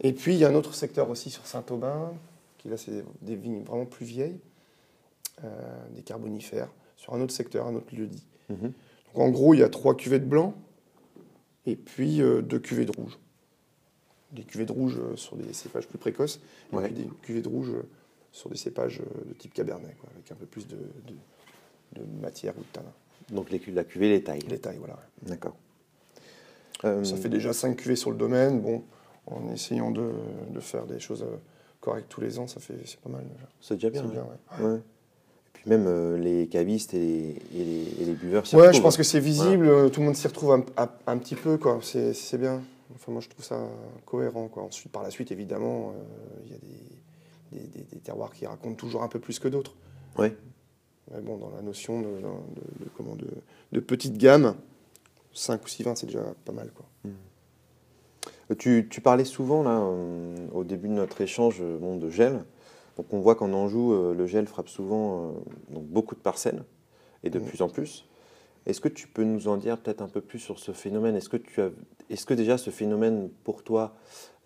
Et 0.00 0.14
puis, 0.14 0.32
il 0.32 0.38
y 0.38 0.46
a 0.46 0.48
un 0.48 0.54
autre 0.54 0.72
secteur 0.74 1.10
aussi 1.10 1.28
sur 1.28 1.46
Saint-Aubin, 1.46 2.14
qui 2.56 2.68
là, 2.68 2.78
c'est 2.78 2.90
des, 2.92 3.04
des 3.20 3.36
vignes 3.36 3.64
vraiment 3.64 3.84
plus 3.84 4.06
vieilles, 4.06 4.40
euh, 5.44 5.48
des 5.94 6.00
carbonifères, 6.00 6.70
sur 6.96 7.12
un 7.12 7.20
autre 7.20 7.34
secteur, 7.34 7.66
un 7.66 7.74
autre 7.74 7.94
lieu 7.94 8.06
dit. 8.06 8.24
Mhm. 8.48 8.72
En 9.14 9.30
gros, 9.30 9.54
il 9.54 9.60
y 9.60 9.62
a 9.62 9.68
trois 9.68 9.96
cuvées 9.96 10.18
de 10.18 10.24
blanc 10.26 10.54
et 11.66 11.76
puis 11.76 12.20
euh, 12.22 12.42
deux 12.42 12.58
cuvées 12.58 12.84
de 12.84 12.92
rouge. 12.92 13.18
Des 14.32 14.42
cuvées 14.42 14.66
de 14.66 14.72
rouge 14.72 14.98
euh, 14.98 15.16
sur 15.16 15.36
des 15.36 15.52
cépages 15.52 15.86
plus 15.86 15.98
précoces 15.98 16.40
et 16.72 16.76
Ouais. 16.76 16.84
puis 16.86 16.94
des 16.94 17.08
cuvées 17.22 17.42
de 17.42 17.48
rouge 17.48 17.70
euh, 17.70 17.82
sur 18.32 18.50
des 18.50 18.56
cépages 18.56 19.00
de 19.26 19.32
type 19.34 19.54
cabernet, 19.54 19.96
quoi, 20.00 20.10
avec 20.14 20.30
un 20.32 20.34
peu 20.34 20.46
plus 20.46 20.66
de, 20.66 20.76
de- 20.76 22.00
de 22.00 22.04
matière 22.20 22.52
ou 22.58 22.60
de 22.60 22.66
tanin. 22.72 22.92
Donc 23.30 23.50
les, 23.50 23.60
la 23.72 23.84
cuvée, 23.84 24.08
les 24.10 24.22
tailles. 24.24 24.40
Les 24.48 24.58
tailles, 24.58 24.78
voilà. 24.78 24.98
D'accord. 25.22 25.54
Euh, 26.84 27.04
Ça 27.04 27.16
fait 27.16 27.28
déjà 27.28 27.52
cinq 27.52 27.76
cuvées 27.76 27.94
sur 27.96 28.10
le 28.10 28.16
domaine. 28.16 28.60
Bon, 28.60 28.82
en 29.26 29.48
essayant 29.52 29.90
de, 29.92 30.10
de 30.50 30.60
faire 30.60 30.86
des 30.86 30.98
choses 30.98 31.24
correctes 31.80 32.08
tous 32.08 32.20
les 32.20 32.38
ans, 32.40 32.46
ça 32.48 32.58
fait 32.60 32.74
c'est 32.84 32.98
pas 33.00 33.08
mal 33.10 33.24
déjà. 33.32 33.48
C'est 33.60 33.74
déjà 33.76 33.90
bien. 33.90 34.02
C'est 34.02 34.08
ouais. 34.08 34.12
bien, 34.14 34.66
ouais. 34.66 34.72
Ouais. 34.74 34.80
Puis 35.64 35.70
même 35.70 35.86
euh, 35.86 36.18
les 36.18 36.46
cavistes 36.46 36.92
et 36.92 36.98
les, 36.98 37.36
et 37.60 37.64
les, 37.64 38.02
et 38.02 38.04
les 38.04 38.12
buveurs. 38.12 38.46
s'y 38.46 38.54
Ouais, 38.54 38.72
je 38.74 38.82
pense 38.82 38.98
que 38.98 39.02
c'est 39.02 39.18
visible, 39.20 39.66
euh, 39.66 39.88
tout 39.88 40.00
le 40.00 40.06
monde 40.06 40.14
s'y 40.14 40.26
retrouve 40.28 40.52
un, 40.52 40.64
un- 40.76 40.90
un 41.06 41.16
petit 41.16 41.34
peu, 41.36 41.56
quoi. 41.56 41.78
C'est 41.82 42.36
bien. 42.38 42.60
Enfin, 42.94 43.12
moi, 43.12 43.22
je 43.22 43.30
trouve 43.30 43.44
ça 43.44 43.58
cohérent, 44.04 44.48
quoi. 44.48 44.62
Ensuite, 44.64 44.92
par 44.92 45.02
la 45.02 45.10
suite, 45.10 45.32
évidemment, 45.32 45.94
euh, 45.96 46.42
il 46.44 46.52
y 46.52 46.54
a 46.54 46.58
des, 46.58 47.60
des- 47.62 47.78
des- 47.78 47.84
des 47.94 47.98
terroirs 47.98 48.32
qui 48.34 48.44
racontent 48.46 48.74
toujours 48.74 49.02
un 49.02 49.08
peu 49.08 49.18
plus 49.18 49.38
que 49.38 49.48
d'autres. 49.48 49.74
Ouais. 50.18 50.36
Mais 51.12 51.20
bon, 51.22 51.38
dans 51.38 51.50
la 51.56 51.62
notion 51.62 52.00
de, 52.00 52.06
de- 52.08 52.20
de- 52.84 52.90
comment, 52.96 53.16
de, 53.16 53.26
de 53.72 53.80
petite 53.80 54.18
gamme, 54.18 54.54
5 55.32 55.64
ou 55.64 55.68
6 55.68 55.82
vins, 55.82 55.94
c'est 55.94 56.06
déjà 56.06 56.24
pas 56.44 56.52
mal, 56.52 56.70
quoi. 56.74 56.84
Euh, 57.06 58.54
Tu, 58.58 58.86
tu 58.90 59.00
parlais 59.00 59.24
souvent, 59.24 59.62
là, 59.62 59.82
au 60.52 60.64
début 60.64 60.88
de 60.88 60.92
notre 60.92 61.22
échange, 61.22 61.62
bon, 61.80 61.96
de 61.96 62.10
gel. 62.10 62.44
Donc 62.96 63.12
on 63.12 63.18
voit 63.20 63.34
qu'en 63.34 63.52
Anjou, 63.52 63.92
euh, 63.92 64.14
le 64.14 64.26
gel 64.26 64.46
frappe 64.46 64.68
souvent 64.68 65.30
euh, 65.30 65.32
donc 65.70 65.84
beaucoup 65.84 66.14
de 66.14 66.20
parcelles, 66.20 66.62
et 67.24 67.30
de 67.30 67.38
Mm. 67.38 67.44
plus 67.44 67.62
en 67.62 67.68
plus. 67.68 68.06
Est-ce 68.66 68.80
que 68.80 68.88
tu 68.88 69.08
peux 69.08 69.24
nous 69.24 69.48
en 69.48 69.56
dire 69.58 69.76
peut-être 69.78 70.00
un 70.00 70.08
peu 70.08 70.20
plus 70.22 70.38
sur 70.38 70.58
ce 70.58 70.72
phénomène? 70.72 71.16
Est-ce 71.16 71.28
que, 71.28 71.36
tu 71.36 71.60
as, 71.60 71.70
est-ce 72.08 72.24
que 72.24 72.32
déjà 72.34 72.56
ce 72.56 72.70
phénomène, 72.70 73.28
pour 73.44 73.62
toi, 73.62 73.94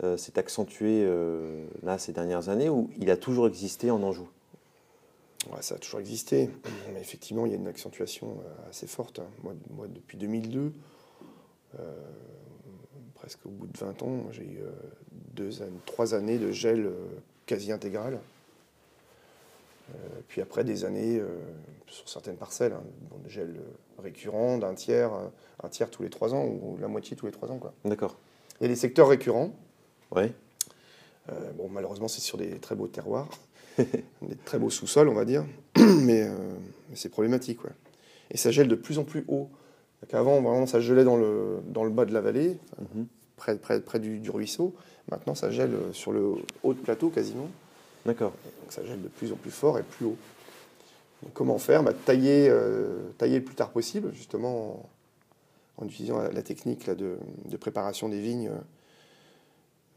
euh, 0.03 0.17
s'est 0.17 0.39
accentué 0.39 1.05
euh, 1.05 1.65
là 1.85 1.99
ces 1.99 2.13
dernières 2.13 2.49
années, 2.49 2.69
ou 2.69 2.91
il 2.99 3.11
a 3.11 3.17
toujours 3.17 3.47
existé 3.47 3.91
en 3.93 4.03
Anjou? 4.03 4.29
Ouais, 5.53 5.63
ça 5.63 5.77
a 5.77 5.79
toujours 5.79 6.01
existé, 6.01 6.51
mais 6.95 7.01
effectivement, 7.01 7.47
il 7.47 7.53
y 7.53 7.55
a 7.55 7.59
une 7.59 7.69
accentuation 7.69 8.39
assez 8.69 8.87
forte. 8.89 9.21
hein. 9.21 9.27
Moi, 9.45 9.55
moi, 9.77 9.87
depuis 9.89 10.17
2002, 10.19 10.73
euh, 11.79 11.95
presque 13.15 13.47
au 13.47 13.51
bout 13.51 13.67
de 13.69 13.79
20 13.79 14.03
ans, 14.03 14.25
j'ai 14.33 14.43
eu 14.45 14.61
deux, 15.35 15.63
années- 15.63 15.79
trois 15.87 16.15
années 16.15 16.39
de 16.39 16.51
gel 16.51 16.91
quasi 17.47 17.71
intégral. 17.73 18.19
Euh, 19.91 20.21
puis 20.29 20.41
après, 20.41 20.65
des 20.65 20.85
années 20.85 21.19
euh, 21.19 21.27
sur 21.87 22.09
certaines 22.09 22.37
parcelles, 22.37 22.73
hein, 22.73 22.83
bon, 23.11 23.19
de 23.25 23.29
gel 23.29 23.49
euh, 23.57 24.03
récurrent 24.03 24.59
d'un 24.59 24.75
tiers, 24.75 25.11
un 25.63 25.69
tiers 25.69 25.91
tous 25.91 26.03
les 26.03 26.11
trois 26.11 26.35
ans, 26.35 26.45
ou 26.45 26.77
la 26.81 26.89
moitié 26.89 27.17
tous 27.17 27.27
les 27.27 27.33
trois 27.33 27.51
ans. 27.51 27.59
D'accord. 27.85 28.17
Il 28.61 28.65
y 28.65 28.67
a 28.67 28.69
des 28.69 28.77
secteurs 28.77 29.09
récurrents. 29.09 29.53
Euh, 31.31 31.51
bon, 31.57 31.69
malheureusement, 31.69 32.09
c'est 32.09 32.21
sur 32.21 32.39
des 32.39 32.59
très 32.59 32.75
beaux 32.75 32.89
terroirs, 32.89 33.29
des 33.79 34.37
très 34.45 34.59
beaux 34.59 34.71
sous-sols, 34.71 35.09
on 35.09 35.15
va 35.15 35.25
dire, 35.25 35.45
mais, 35.79 36.29
mais 36.89 36.95
c'est 36.97 37.09
problématique. 37.09 37.65
Ouais. 37.65 37.71
Et 38.31 38.37
ça 38.37 38.51
gèle 38.51 38.69
de 38.69 38.75
plus 38.75 38.99
en 38.99 39.05
plus 39.05 39.25
haut. 39.29 39.49
Avant, 40.13 40.41
vraiment, 40.41 40.67
ça 40.67 40.81
gelait 40.81 41.05
dans 41.05 41.17
le, 41.17 41.59
dans 41.67 41.85
le 41.85 41.91
bas 41.91 42.05
de 42.05 42.13
la 42.15 42.21
vallée, 42.21 42.59
Mhm. 42.95 43.07
près, 43.37 43.57
près, 43.57 43.81
près 43.81 43.99
du, 43.99 44.21
du 44.21 44.31
ruisseau. 44.31 44.75
Maintenant, 45.11 45.35
ça 45.35 45.51
gèle 45.51 45.73
sur 45.93 46.13
le 46.13 46.35
haut 46.63 46.75
de 46.75 46.79
plateau 46.79 47.09
quasiment. 47.11 47.49
D'accord. 48.07 48.33
Donc 48.63 48.73
ça 48.73 48.85
gèle 48.85 49.03
de 49.03 49.09
plus 49.09 49.33
en 49.33 49.37
plus 49.37 49.51
fort 49.51 49.79
et 49.79 49.83
plus 49.83 50.07
haut. 50.07 50.17
Donc, 51.23 51.33
comment 51.33 51.59
faire? 51.59 51.83
Bah, 51.83 51.93
tailler, 51.93 52.49
euh, 52.49 53.11
tailler 53.19 53.39
le 53.39 53.45
plus 53.45 53.55
tard 53.55 53.71
possible, 53.71 54.13
justement 54.15 54.89
en 55.79 55.87
utilisant 55.87 56.21
la, 56.21 56.43
technique 56.43 56.87
là, 56.87 56.95
de, 56.97 57.19
préparation 57.59 58.09
des 58.09 58.21
vignes, 58.21 58.51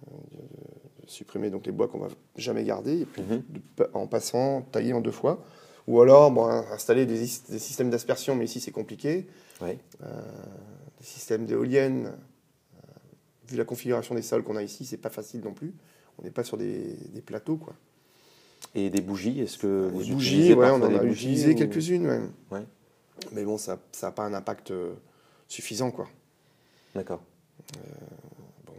de, 0.06 1.08
supprimer 1.08 1.50
donc 1.50 1.66
les 1.66 1.72
bois 1.72 1.88
qu'on 1.88 1.98
va 1.98 2.10
jamais 2.36 2.64
garder, 2.64 3.02
et 3.02 3.06
puis 3.06 3.24
mhm. 3.24 3.44
en 3.94 4.06
passant, 4.06 4.62
tailler 4.72 4.94
en 4.94 5.02
deux 5.02 5.12
fois. 5.12 5.44
Ou 5.88 6.00
alors 6.00 6.30
bon, 6.30 6.46
installer 6.46 7.08
des, 7.08 7.26
systèmes 7.26 7.90
d'aspersion, 7.90 8.36
mais 8.36 8.46
ici 8.46 8.60
c'est 8.60 8.72
compliqué. 8.72 9.26
des 9.60 9.76
systèmes 11.02 11.48
d'éoliennes. 11.48 12.14
Vu 13.52 13.58
la 13.58 13.66
configuration 13.66 14.16
des 14.16 14.22
sols 14.22 14.44
qu'on 14.44 14.56
a 14.56 14.64
ici, 14.64 14.86
c'est 14.86 14.98
pas 14.98 15.10
facile 15.10 15.42
non 15.42 15.54
plus. 15.54 15.74
On 16.18 16.24
n'est 16.24 16.32
pas 16.32 16.44
sur 16.44 16.58
des, 16.58 16.96
plateaux, 17.26 17.58
quoi. 17.58 17.74
Et 18.76 18.90
des 18.90 19.02
bougies, 19.02 19.40
est-ce 19.42 19.58
que 19.58 19.90
vous 19.92 20.14
bougies, 20.14 20.54
ouais, 20.54 20.70
on 20.70 20.76
en 20.76 20.96
a 20.96 21.04
utilisé 21.04 21.56
quelques-unes, 21.56 22.30
ouais. 22.52 22.66
Mais 23.32 23.44
bon, 23.44 23.58
ça 23.58 23.80
n'a 24.02 24.12
pas 24.12 24.24
un 24.24 24.34
impact 24.34 24.72
euh, 24.72 24.94
suffisant, 25.48 25.92
quoi. 25.92 26.08
D'accord. 26.96 27.22
Euh, 27.78 27.80
bon, 28.66 28.74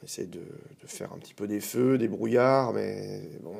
on 0.00 0.04
essaie 0.04 0.26
de, 0.26 0.40
faire 0.86 1.12
un 1.12 1.18
petit 1.18 1.34
peu 1.34 1.46
des 1.46 1.60
feux, 1.60 1.98
des 1.98 2.08
brouillards, 2.08 2.72
mais 2.72 3.22
bon, 3.42 3.54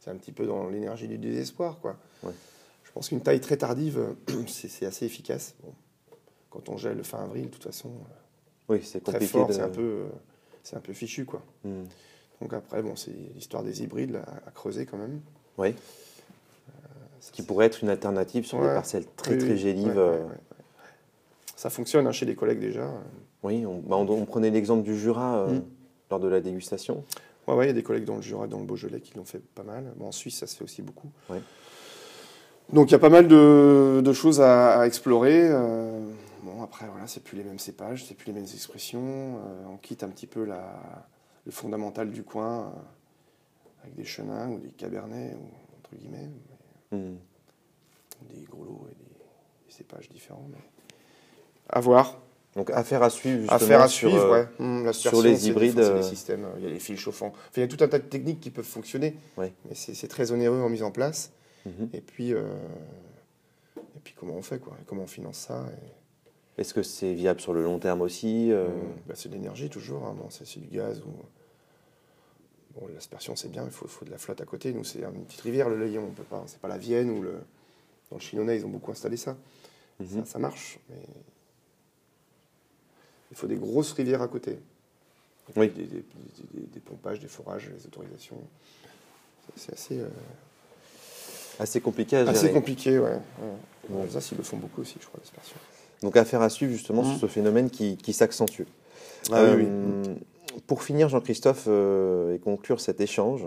c'est 0.00 0.10
un 0.10 0.16
petit 0.16 0.32
peu 0.32 0.46
dans 0.46 0.68
l'énergie 0.68 1.08
du 1.08 1.18
désespoir, 1.18 1.78
quoi. 1.80 1.96
Je 2.24 2.92
pense 2.92 3.08
qu'une 3.08 3.20
taille 3.20 3.40
très 3.40 3.56
tardive, 3.56 4.14
c'est 4.46 4.86
assez 4.86 5.06
efficace. 5.06 5.54
Bon, 5.62 5.72
quand 6.50 6.68
on 6.68 6.76
gèle 6.76 7.02
fin 7.04 7.22
avril, 7.22 7.46
de 7.46 7.50
toute 7.50 7.64
façon, 7.64 7.92
oui, 8.68 8.80
c'est 8.82 9.02
compliqué. 9.02 9.38
c'est 9.50 9.60
un 9.60 9.68
peu, 9.68 10.04
c'est 10.62 10.76
un 10.76 10.80
peu 10.80 10.92
fichu, 10.92 11.24
quoi. 11.24 11.42
Hmm. 11.64 11.84
Donc 12.40 12.52
après, 12.52 12.82
bon, 12.82 12.94
c'est 12.96 13.14
l'histoire 13.34 13.62
des 13.62 13.82
hybrides 13.82 14.16
à, 14.46 14.50
creuser 14.50 14.86
quand 14.86 14.98
même. 14.98 15.20
Oui. 15.56 15.74
Ce 17.20 17.32
qui 17.32 17.42
pourrait 17.42 17.66
être 17.66 17.82
une 17.82 17.88
alternative 17.88 18.46
sur 18.46 18.60
des 18.60 18.68
parcelles 18.68 19.06
très 19.16 19.36
très 19.36 19.56
gélives. 19.56 19.98
Euh. 19.98 20.24
Ça 21.56 21.68
fonctionne 21.68 22.06
hein, 22.06 22.12
chez 22.12 22.26
des 22.26 22.36
collègues 22.36 22.60
déjà. 22.60 22.88
Oui, 23.42 23.64
bah, 23.86 23.96
on, 23.96 24.24
prenait 24.24 24.50
l'exemple 24.50 24.84
du 24.84 24.96
Jura 24.96 25.38
euh, 25.38 25.54
mm. 25.54 25.62
lors 26.10 26.20
de 26.20 26.28
la 26.28 26.40
dégustation. 26.40 27.04
Oui, 27.48 27.64
il 27.64 27.68
y 27.68 27.70
a 27.70 27.74
des 27.74 27.82
collègues 27.82 28.04
dans 28.04 28.16
le 28.16 28.22
Jura, 28.22 28.46
dans 28.46 28.58
le 28.58 28.66
Beaujolais 28.66 29.00
qui 29.00 29.14
l'ont 29.16 29.24
fait 29.24 29.40
pas 29.54 29.62
mal. 29.62 29.92
Bon, 29.96 30.08
en 30.08 30.12
Suisse, 30.12 30.38
ça 30.38 30.46
se 30.46 30.56
fait 30.56 30.64
aussi 30.64 30.82
beaucoup. 30.82 31.08
Donc 32.72 32.90
il 32.90 32.92
y 32.92 32.94
a 32.94 32.98
pas 32.98 33.08
mal 33.08 33.26
de, 33.26 34.12
choses 34.12 34.40
à, 34.40 34.86
explorer. 34.86 35.48
Euh, 35.50 36.00
après, 36.68 36.86
voilà, 36.88 37.06
c'est 37.06 37.22
plus 37.22 37.36
les 37.36 37.44
mêmes 37.44 37.58
cépages, 37.58 38.04
c'est 38.04 38.14
plus 38.14 38.26
les 38.26 38.34
mêmes 38.34 38.44
expressions. 38.44 39.40
on 39.68 39.76
quitte 39.78 40.02
un 40.02 40.08
petit 40.08 40.26
peu 40.26 40.44
la, 40.44 41.08
le 41.44 41.52
fondamental 41.52 42.10
du 42.10 42.22
coin 42.22 42.72
avec 43.82 43.94
des 43.94 44.04
chenins 44.04 44.50
ou 44.50 44.58
des 44.58 44.68
cabernets, 44.68 45.34
entre 45.78 45.96
guillemets. 45.96 46.28
Hmm. 46.90 47.16
Des 48.30 48.42
grelots 48.44 48.86
et 48.90 48.94
des, 48.94 49.72
cépages 49.72 50.08
différents. 50.08 50.46
Mais... 50.50 50.58
À 51.70 51.80
voir. 51.80 52.18
Donc 52.56 52.70
affaire 52.70 53.02
à 53.02 53.10
suivre 53.10 53.40
justement 53.40 53.56
affaire 53.56 53.80
à 53.80 53.88
suivre, 53.88 54.18
sur, 54.18 54.32
euh, 54.32 54.44
hmm, 54.58 54.92
sur 54.92 55.22
les 55.22 55.48
hybrides. 55.48 55.78
Euh. 55.78 56.02
systèmes. 56.02 56.46
Il 56.56 56.64
y 56.64 56.66
a 56.66 56.70
les 56.70 56.80
fils 56.80 56.98
chauffants. 56.98 57.32
il 57.56 57.60
y 57.60 57.62
a 57.62 57.68
tout 57.68 57.82
un 57.84 57.88
tas 57.88 57.98
de 57.98 58.04
techniques 58.04 58.40
qui 58.40 58.50
peuvent 58.50 58.64
fonctionner, 58.64 59.16
mais 59.36 59.52
c'est 59.74 60.08
très 60.08 60.32
onéreux 60.32 60.60
en 60.60 60.68
mise 60.68 60.82
en 60.82 60.90
place. 60.90 61.32
Mhm. 61.66 61.90
Et 61.92 62.00
puis, 62.00 62.32
euh, 62.32 62.42
et 63.76 64.00
puis 64.02 64.14
comment 64.18 64.34
on 64.34 64.42
fait 64.42 64.58
quoi 64.58 64.76
Comment 64.86 65.02
on 65.02 65.06
finance 65.06 65.38
ça 65.38 65.66
Est-ce 66.58 66.74
que 66.74 66.82
c'est 66.82 67.14
viable 67.14 67.40
sur 67.40 67.52
le 67.52 67.62
long 67.62 67.78
terme 67.78 68.02
aussi 68.02 68.50
hmm. 68.50 69.06
bah, 69.06 69.14
C'est 69.16 69.28
de 69.28 69.34
l'énergie 69.34 69.70
toujours. 69.70 70.04
Hein. 70.04 70.16
c'est 70.28 70.60
du 70.60 70.68
gaz 70.68 71.00
ou 71.00 71.12
l'aspersion 72.94 73.36
c'est 73.36 73.50
bien, 73.50 73.64
il 73.64 73.70
faut, 73.70 74.04
de 74.04 74.10
la 74.10 74.18
flotte 74.18 74.40
à 74.40 74.44
côté. 74.44 74.72
Nous, 74.72 74.84
c'est 74.84 75.00
une 75.00 75.24
petite 75.24 75.40
rivière, 75.40 75.68
le 75.68 75.78
Layon, 75.78 76.04
on 76.08 76.12
peut 76.12 76.22
pas. 76.22 76.44
C'est 76.46 76.60
pas 76.60 76.68
la 76.68 76.78
Vienne 76.78 77.10
ou 77.10 77.22
le. 77.22 77.40
Dans 78.10 78.16
le 78.16 78.22
Chinonnais, 78.22 78.56
ils 78.56 78.64
ont 78.64 78.70
beaucoup 78.70 78.90
installé 78.90 79.16
ça. 79.16 79.36
Mhm. 80.00 80.24
ça. 80.24 80.38
marche, 80.38 80.78
mais 80.88 81.02
il 83.30 83.36
faut 83.36 83.46
des 83.46 83.56
grosses 83.56 83.92
rivières 83.92 84.22
à 84.22 84.28
côté. 84.28 84.58
Oui. 85.56 85.70
Des, 85.70 86.80
pompages, 86.80 87.20
des 87.20 87.28
forages, 87.28 87.68
des 87.68 87.86
autorisations. 87.86 88.36
C'est 89.56 89.72
assez. 89.72 90.00
Euh, 90.00 90.08
assez 91.58 91.80
compliqué 91.80 92.16
à 92.16 92.24
gérer. 92.24 92.36
Assez 92.36 92.52
compliqué, 92.52 92.98
ouais. 92.98 93.18
Ça, 94.10 94.20
ils 94.32 94.38
le 94.38 94.44
font 94.44 94.58
beaucoup 94.58 94.82
aussi, 94.82 94.96
je 95.00 95.06
crois, 95.06 95.20
l'aspersion. 95.20 95.56
Donc, 96.02 96.16
affaire 96.16 96.42
à 96.42 96.48
suivre 96.48 96.72
justement 96.72 97.02
sur 97.02 97.14
mhm. 97.14 97.20
ce 97.20 97.26
phénomène 97.26 97.70
qui, 97.70 97.96
qui 97.96 98.12
s'accentue. 98.12 98.64
Ah, 99.32 99.44
oui. 99.56 99.64
Euh, 99.66 100.14
pour 100.66 100.82
finir, 100.82 101.08
Jean-Christophe, 101.08 101.64
euh, 101.68 102.34
et 102.34 102.38
conclure 102.38 102.80
cet 102.80 103.00
échange, 103.00 103.46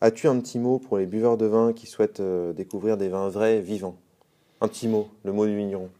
as-tu 0.00 0.28
un 0.28 0.38
petit 0.40 0.58
mot 0.58 0.78
pour 0.78 0.98
les 0.98 1.06
buveurs 1.06 1.36
de 1.36 1.46
vin 1.46 1.72
qui 1.72 1.86
souhaitent 1.86 2.20
euh, 2.20 2.52
découvrir 2.52 2.96
des 2.96 3.08
vins 3.08 3.28
vrais, 3.28 3.60
vivants? 3.60 3.96
Un 4.60 4.68
petit 4.68 4.88
mot, 4.88 5.08
le 5.24 5.32
mot 5.32 5.46
du 5.46 5.56
vigneron. 5.56 5.90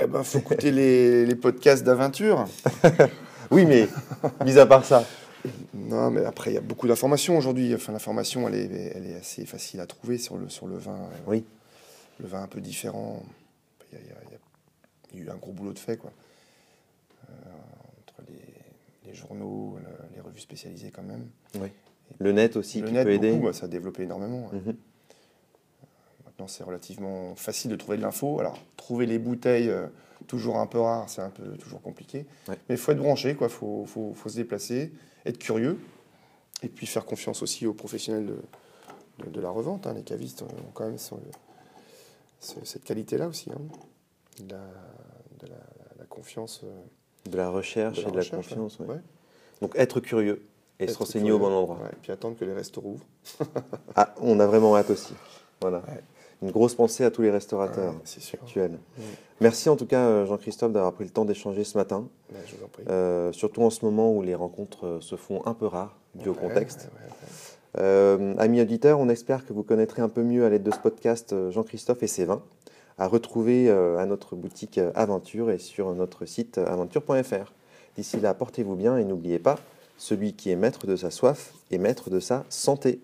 Eh 0.00 0.06
ben, 0.06 0.22
faut 0.22 0.38
écouter 0.38 0.70
les, 0.70 1.34
podcasts 1.34 1.84
d'aventure. 1.84 2.46
oui, 3.50 3.66
mais 3.66 3.88
mis 4.44 4.58
à 4.58 4.66
part 4.66 4.84
ça. 4.84 5.04
Non, 5.74 6.10
mais 6.10 6.24
après, 6.24 6.50
il 6.50 6.54
y 6.54 6.58
a 6.58 6.62
beaucoup 6.62 6.88
d'informations 6.88 7.36
aujourd'hui. 7.36 7.74
Enfin, 7.74 7.92
l'information, 7.92 8.48
elle 8.48 8.54
est, 8.54 8.92
elle 8.94 9.06
est 9.06 9.14
assez 9.14 9.44
facile 9.44 9.80
à 9.80 9.86
trouver 9.86 10.18
sur 10.18 10.36
le, 10.36 10.48
sur 10.48 10.66
le 10.66 10.76
vin. 10.76 10.98
Oui. 11.26 11.44
Le 12.20 12.28
vin 12.28 12.42
un 12.42 12.46
peu 12.46 12.60
différent. 12.60 13.22
Il 13.92 13.98
y, 13.98 14.02
a, 14.12 14.38
eu 15.18 15.30
un 15.30 15.36
gros 15.36 15.52
boulot 15.52 15.72
de 15.72 15.78
fait, 15.78 15.96
quoi. 15.96 16.12
Euh, 17.28 17.32
entre 18.00 18.22
les 18.28 18.40
les 19.06 19.14
journaux, 19.14 19.78
les 20.14 20.20
revues 20.20 20.40
spécialisées 20.40 20.90
quand 20.90 21.02
même. 21.02 21.28
Oui. 21.58 21.68
Le 22.18 22.32
net 22.32 22.56
aussi 22.56 22.82
qui 22.82 22.92
peut 22.92 23.10
aider. 23.10 23.36
Bah, 23.38 23.52
ça 23.52 23.66
a 23.66 23.68
développé 23.68 24.02
énormément. 24.02 24.50
Mhm. 24.52 24.76
Maintenant, 26.24 26.48
c'est 26.48 26.64
relativement 26.64 27.34
facile 27.34 27.70
de 27.70 27.76
trouver 27.76 27.96
de 27.96 28.02
l'info. 28.02 28.40
Alors, 28.40 28.58
trouver 28.76 29.06
les 29.06 29.18
bouteilles, 29.18 29.68
euh, 29.68 29.86
toujours 30.26 30.58
un 30.58 30.66
peu 30.66 30.80
rare, 30.80 31.08
c'est 31.08 31.22
un 31.22 31.30
peu 31.30 31.56
toujours 31.56 31.82
compliqué. 31.82 32.26
Mais 32.48 32.56
il 32.70 32.76
faut 32.76 32.92
être 32.92 32.98
branché, 32.98 33.36
il 33.40 33.48
faut, 33.48 33.84
faut, 33.86 34.12
faut, 34.14 34.28
se 34.28 34.36
déplacer, 34.36 34.92
être 35.24 35.38
curieux, 35.38 35.78
et 36.62 36.68
puis 36.68 36.86
faire 36.86 37.04
confiance 37.04 37.42
aussi 37.42 37.66
aux 37.66 37.74
professionnels 37.74 38.26
de, 39.18 39.30
de, 39.30 39.40
la 39.40 39.50
revente. 39.50 39.86
Hein. 39.86 39.94
Les 39.94 40.02
cavistes 40.02 40.42
ont 40.42 40.70
quand 40.74 40.86
même 40.86 40.98
cette 42.38 42.84
qualité-là 42.84 43.28
aussi, 43.28 43.50
hein. 43.50 43.60
De, 44.38 44.54
la, 45.46 45.48
la, 45.98 46.04
confiance. 46.06 46.62
Euh, 46.64 47.30
de 47.30 47.36
la 47.36 47.50
recherche 47.50 47.98
et 48.00 48.10
de 48.10 48.16
la 48.16 48.24
confiance. 48.24 48.78
Donc 49.60 49.72
être 49.76 50.00
curieux 50.00 50.42
et 50.78 50.88
se 50.88 50.96
renseigner 50.96 51.32
au 51.32 51.38
bon 51.38 51.52
endroit. 51.52 51.78
et 51.92 51.96
puis 52.00 52.12
attendre 52.12 52.36
que 52.38 52.44
les 52.44 52.54
restos 52.54 52.80
rouvrent. 52.80 53.06
ah, 53.96 54.14
on 54.20 54.40
a 54.40 54.46
vraiment 54.46 54.76
hâte 54.76 54.90
aussi. 54.90 55.14
Voilà. 55.60 55.82
Une 56.42 56.50
grosse 56.50 56.74
pensée 56.74 57.04
à 57.04 57.10
tous 57.10 57.20
les 57.20 57.30
restaurateurs 57.30 57.94
actuels. 58.32 58.78
Merci 59.40 59.68
en 59.68 59.76
tout 59.76 59.84
cas 59.86 60.06
euh, 60.06 60.26
Jean-Christophe 60.26 60.72
d'avoir 60.72 60.92
pris 60.94 61.04
le 61.04 61.10
temps 61.10 61.26
d'échanger 61.26 61.64
ce 61.64 61.76
matin. 61.76 62.08
Ben, 62.30 62.38
je 62.46 62.56
vous 62.56 62.64
en 62.64 62.68
prie. 62.68 62.84
Euh, 62.88 63.30
surtout 63.32 63.62
en 63.62 63.70
ce 63.70 63.84
moment 63.84 64.14
où 64.14 64.22
les 64.22 64.34
rencontres 64.34 64.86
euh, 64.86 65.00
se 65.00 65.16
font 65.16 65.42
un 65.44 65.52
peu 65.52 65.66
rares 65.66 65.98
dû 66.14 66.30
au 66.30 66.34
contexte. 66.34 66.88
amis 67.74 68.62
auditeurs, 68.62 68.98
on 68.98 69.08
espère 69.10 69.46
que 69.46 69.52
vous 69.52 69.62
connaîtrez 69.62 70.00
un 70.00 70.08
peu 70.08 70.22
mieux 70.22 70.44
à 70.44 70.48
l'aide 70.48 70.62
de 70.62 70.70
ce 70.70 70.78
podcast 70.78 71.34
Jean-Christophe 71.50 72.02
et 72.02 72.06
ses 72.06 72.24
vins 72.24 72.42
à 72.98 73.06
retrouver 73.06 73.68
euh, 73.68 73.98
à 73.98 74.06
notre 74.06 74.36
boutique 74.36 74.78
euh, 74.78 74.92
Aventure 74.94 75.50
et 75.50 75.58
sur 75.58 75.94
notre 75.94 76.26
site 76.26 76.58
euh, 76.58 76.66
aventure.fr. 76.66 77.52
D'ici 77.96 78.20
là, 78.20 78.34
portez-vous 78.34 78.76
bien 78.76 78.96
et 78.96 79.04
n'oubliez 79.04 79.38
pas, 79.38 79.56
celui 79.96 80.34
qui 80.34 80.50
est 80.50 80.56
maître 80.56 80.86
de 80.86 80.96
sa 80.96 81.10
soif 81.10 81.52
est 81.70 81.78
maître 81.78 82.10
de 82.10 82.20
sa 82.20 82.44
santé. 82.48 83.00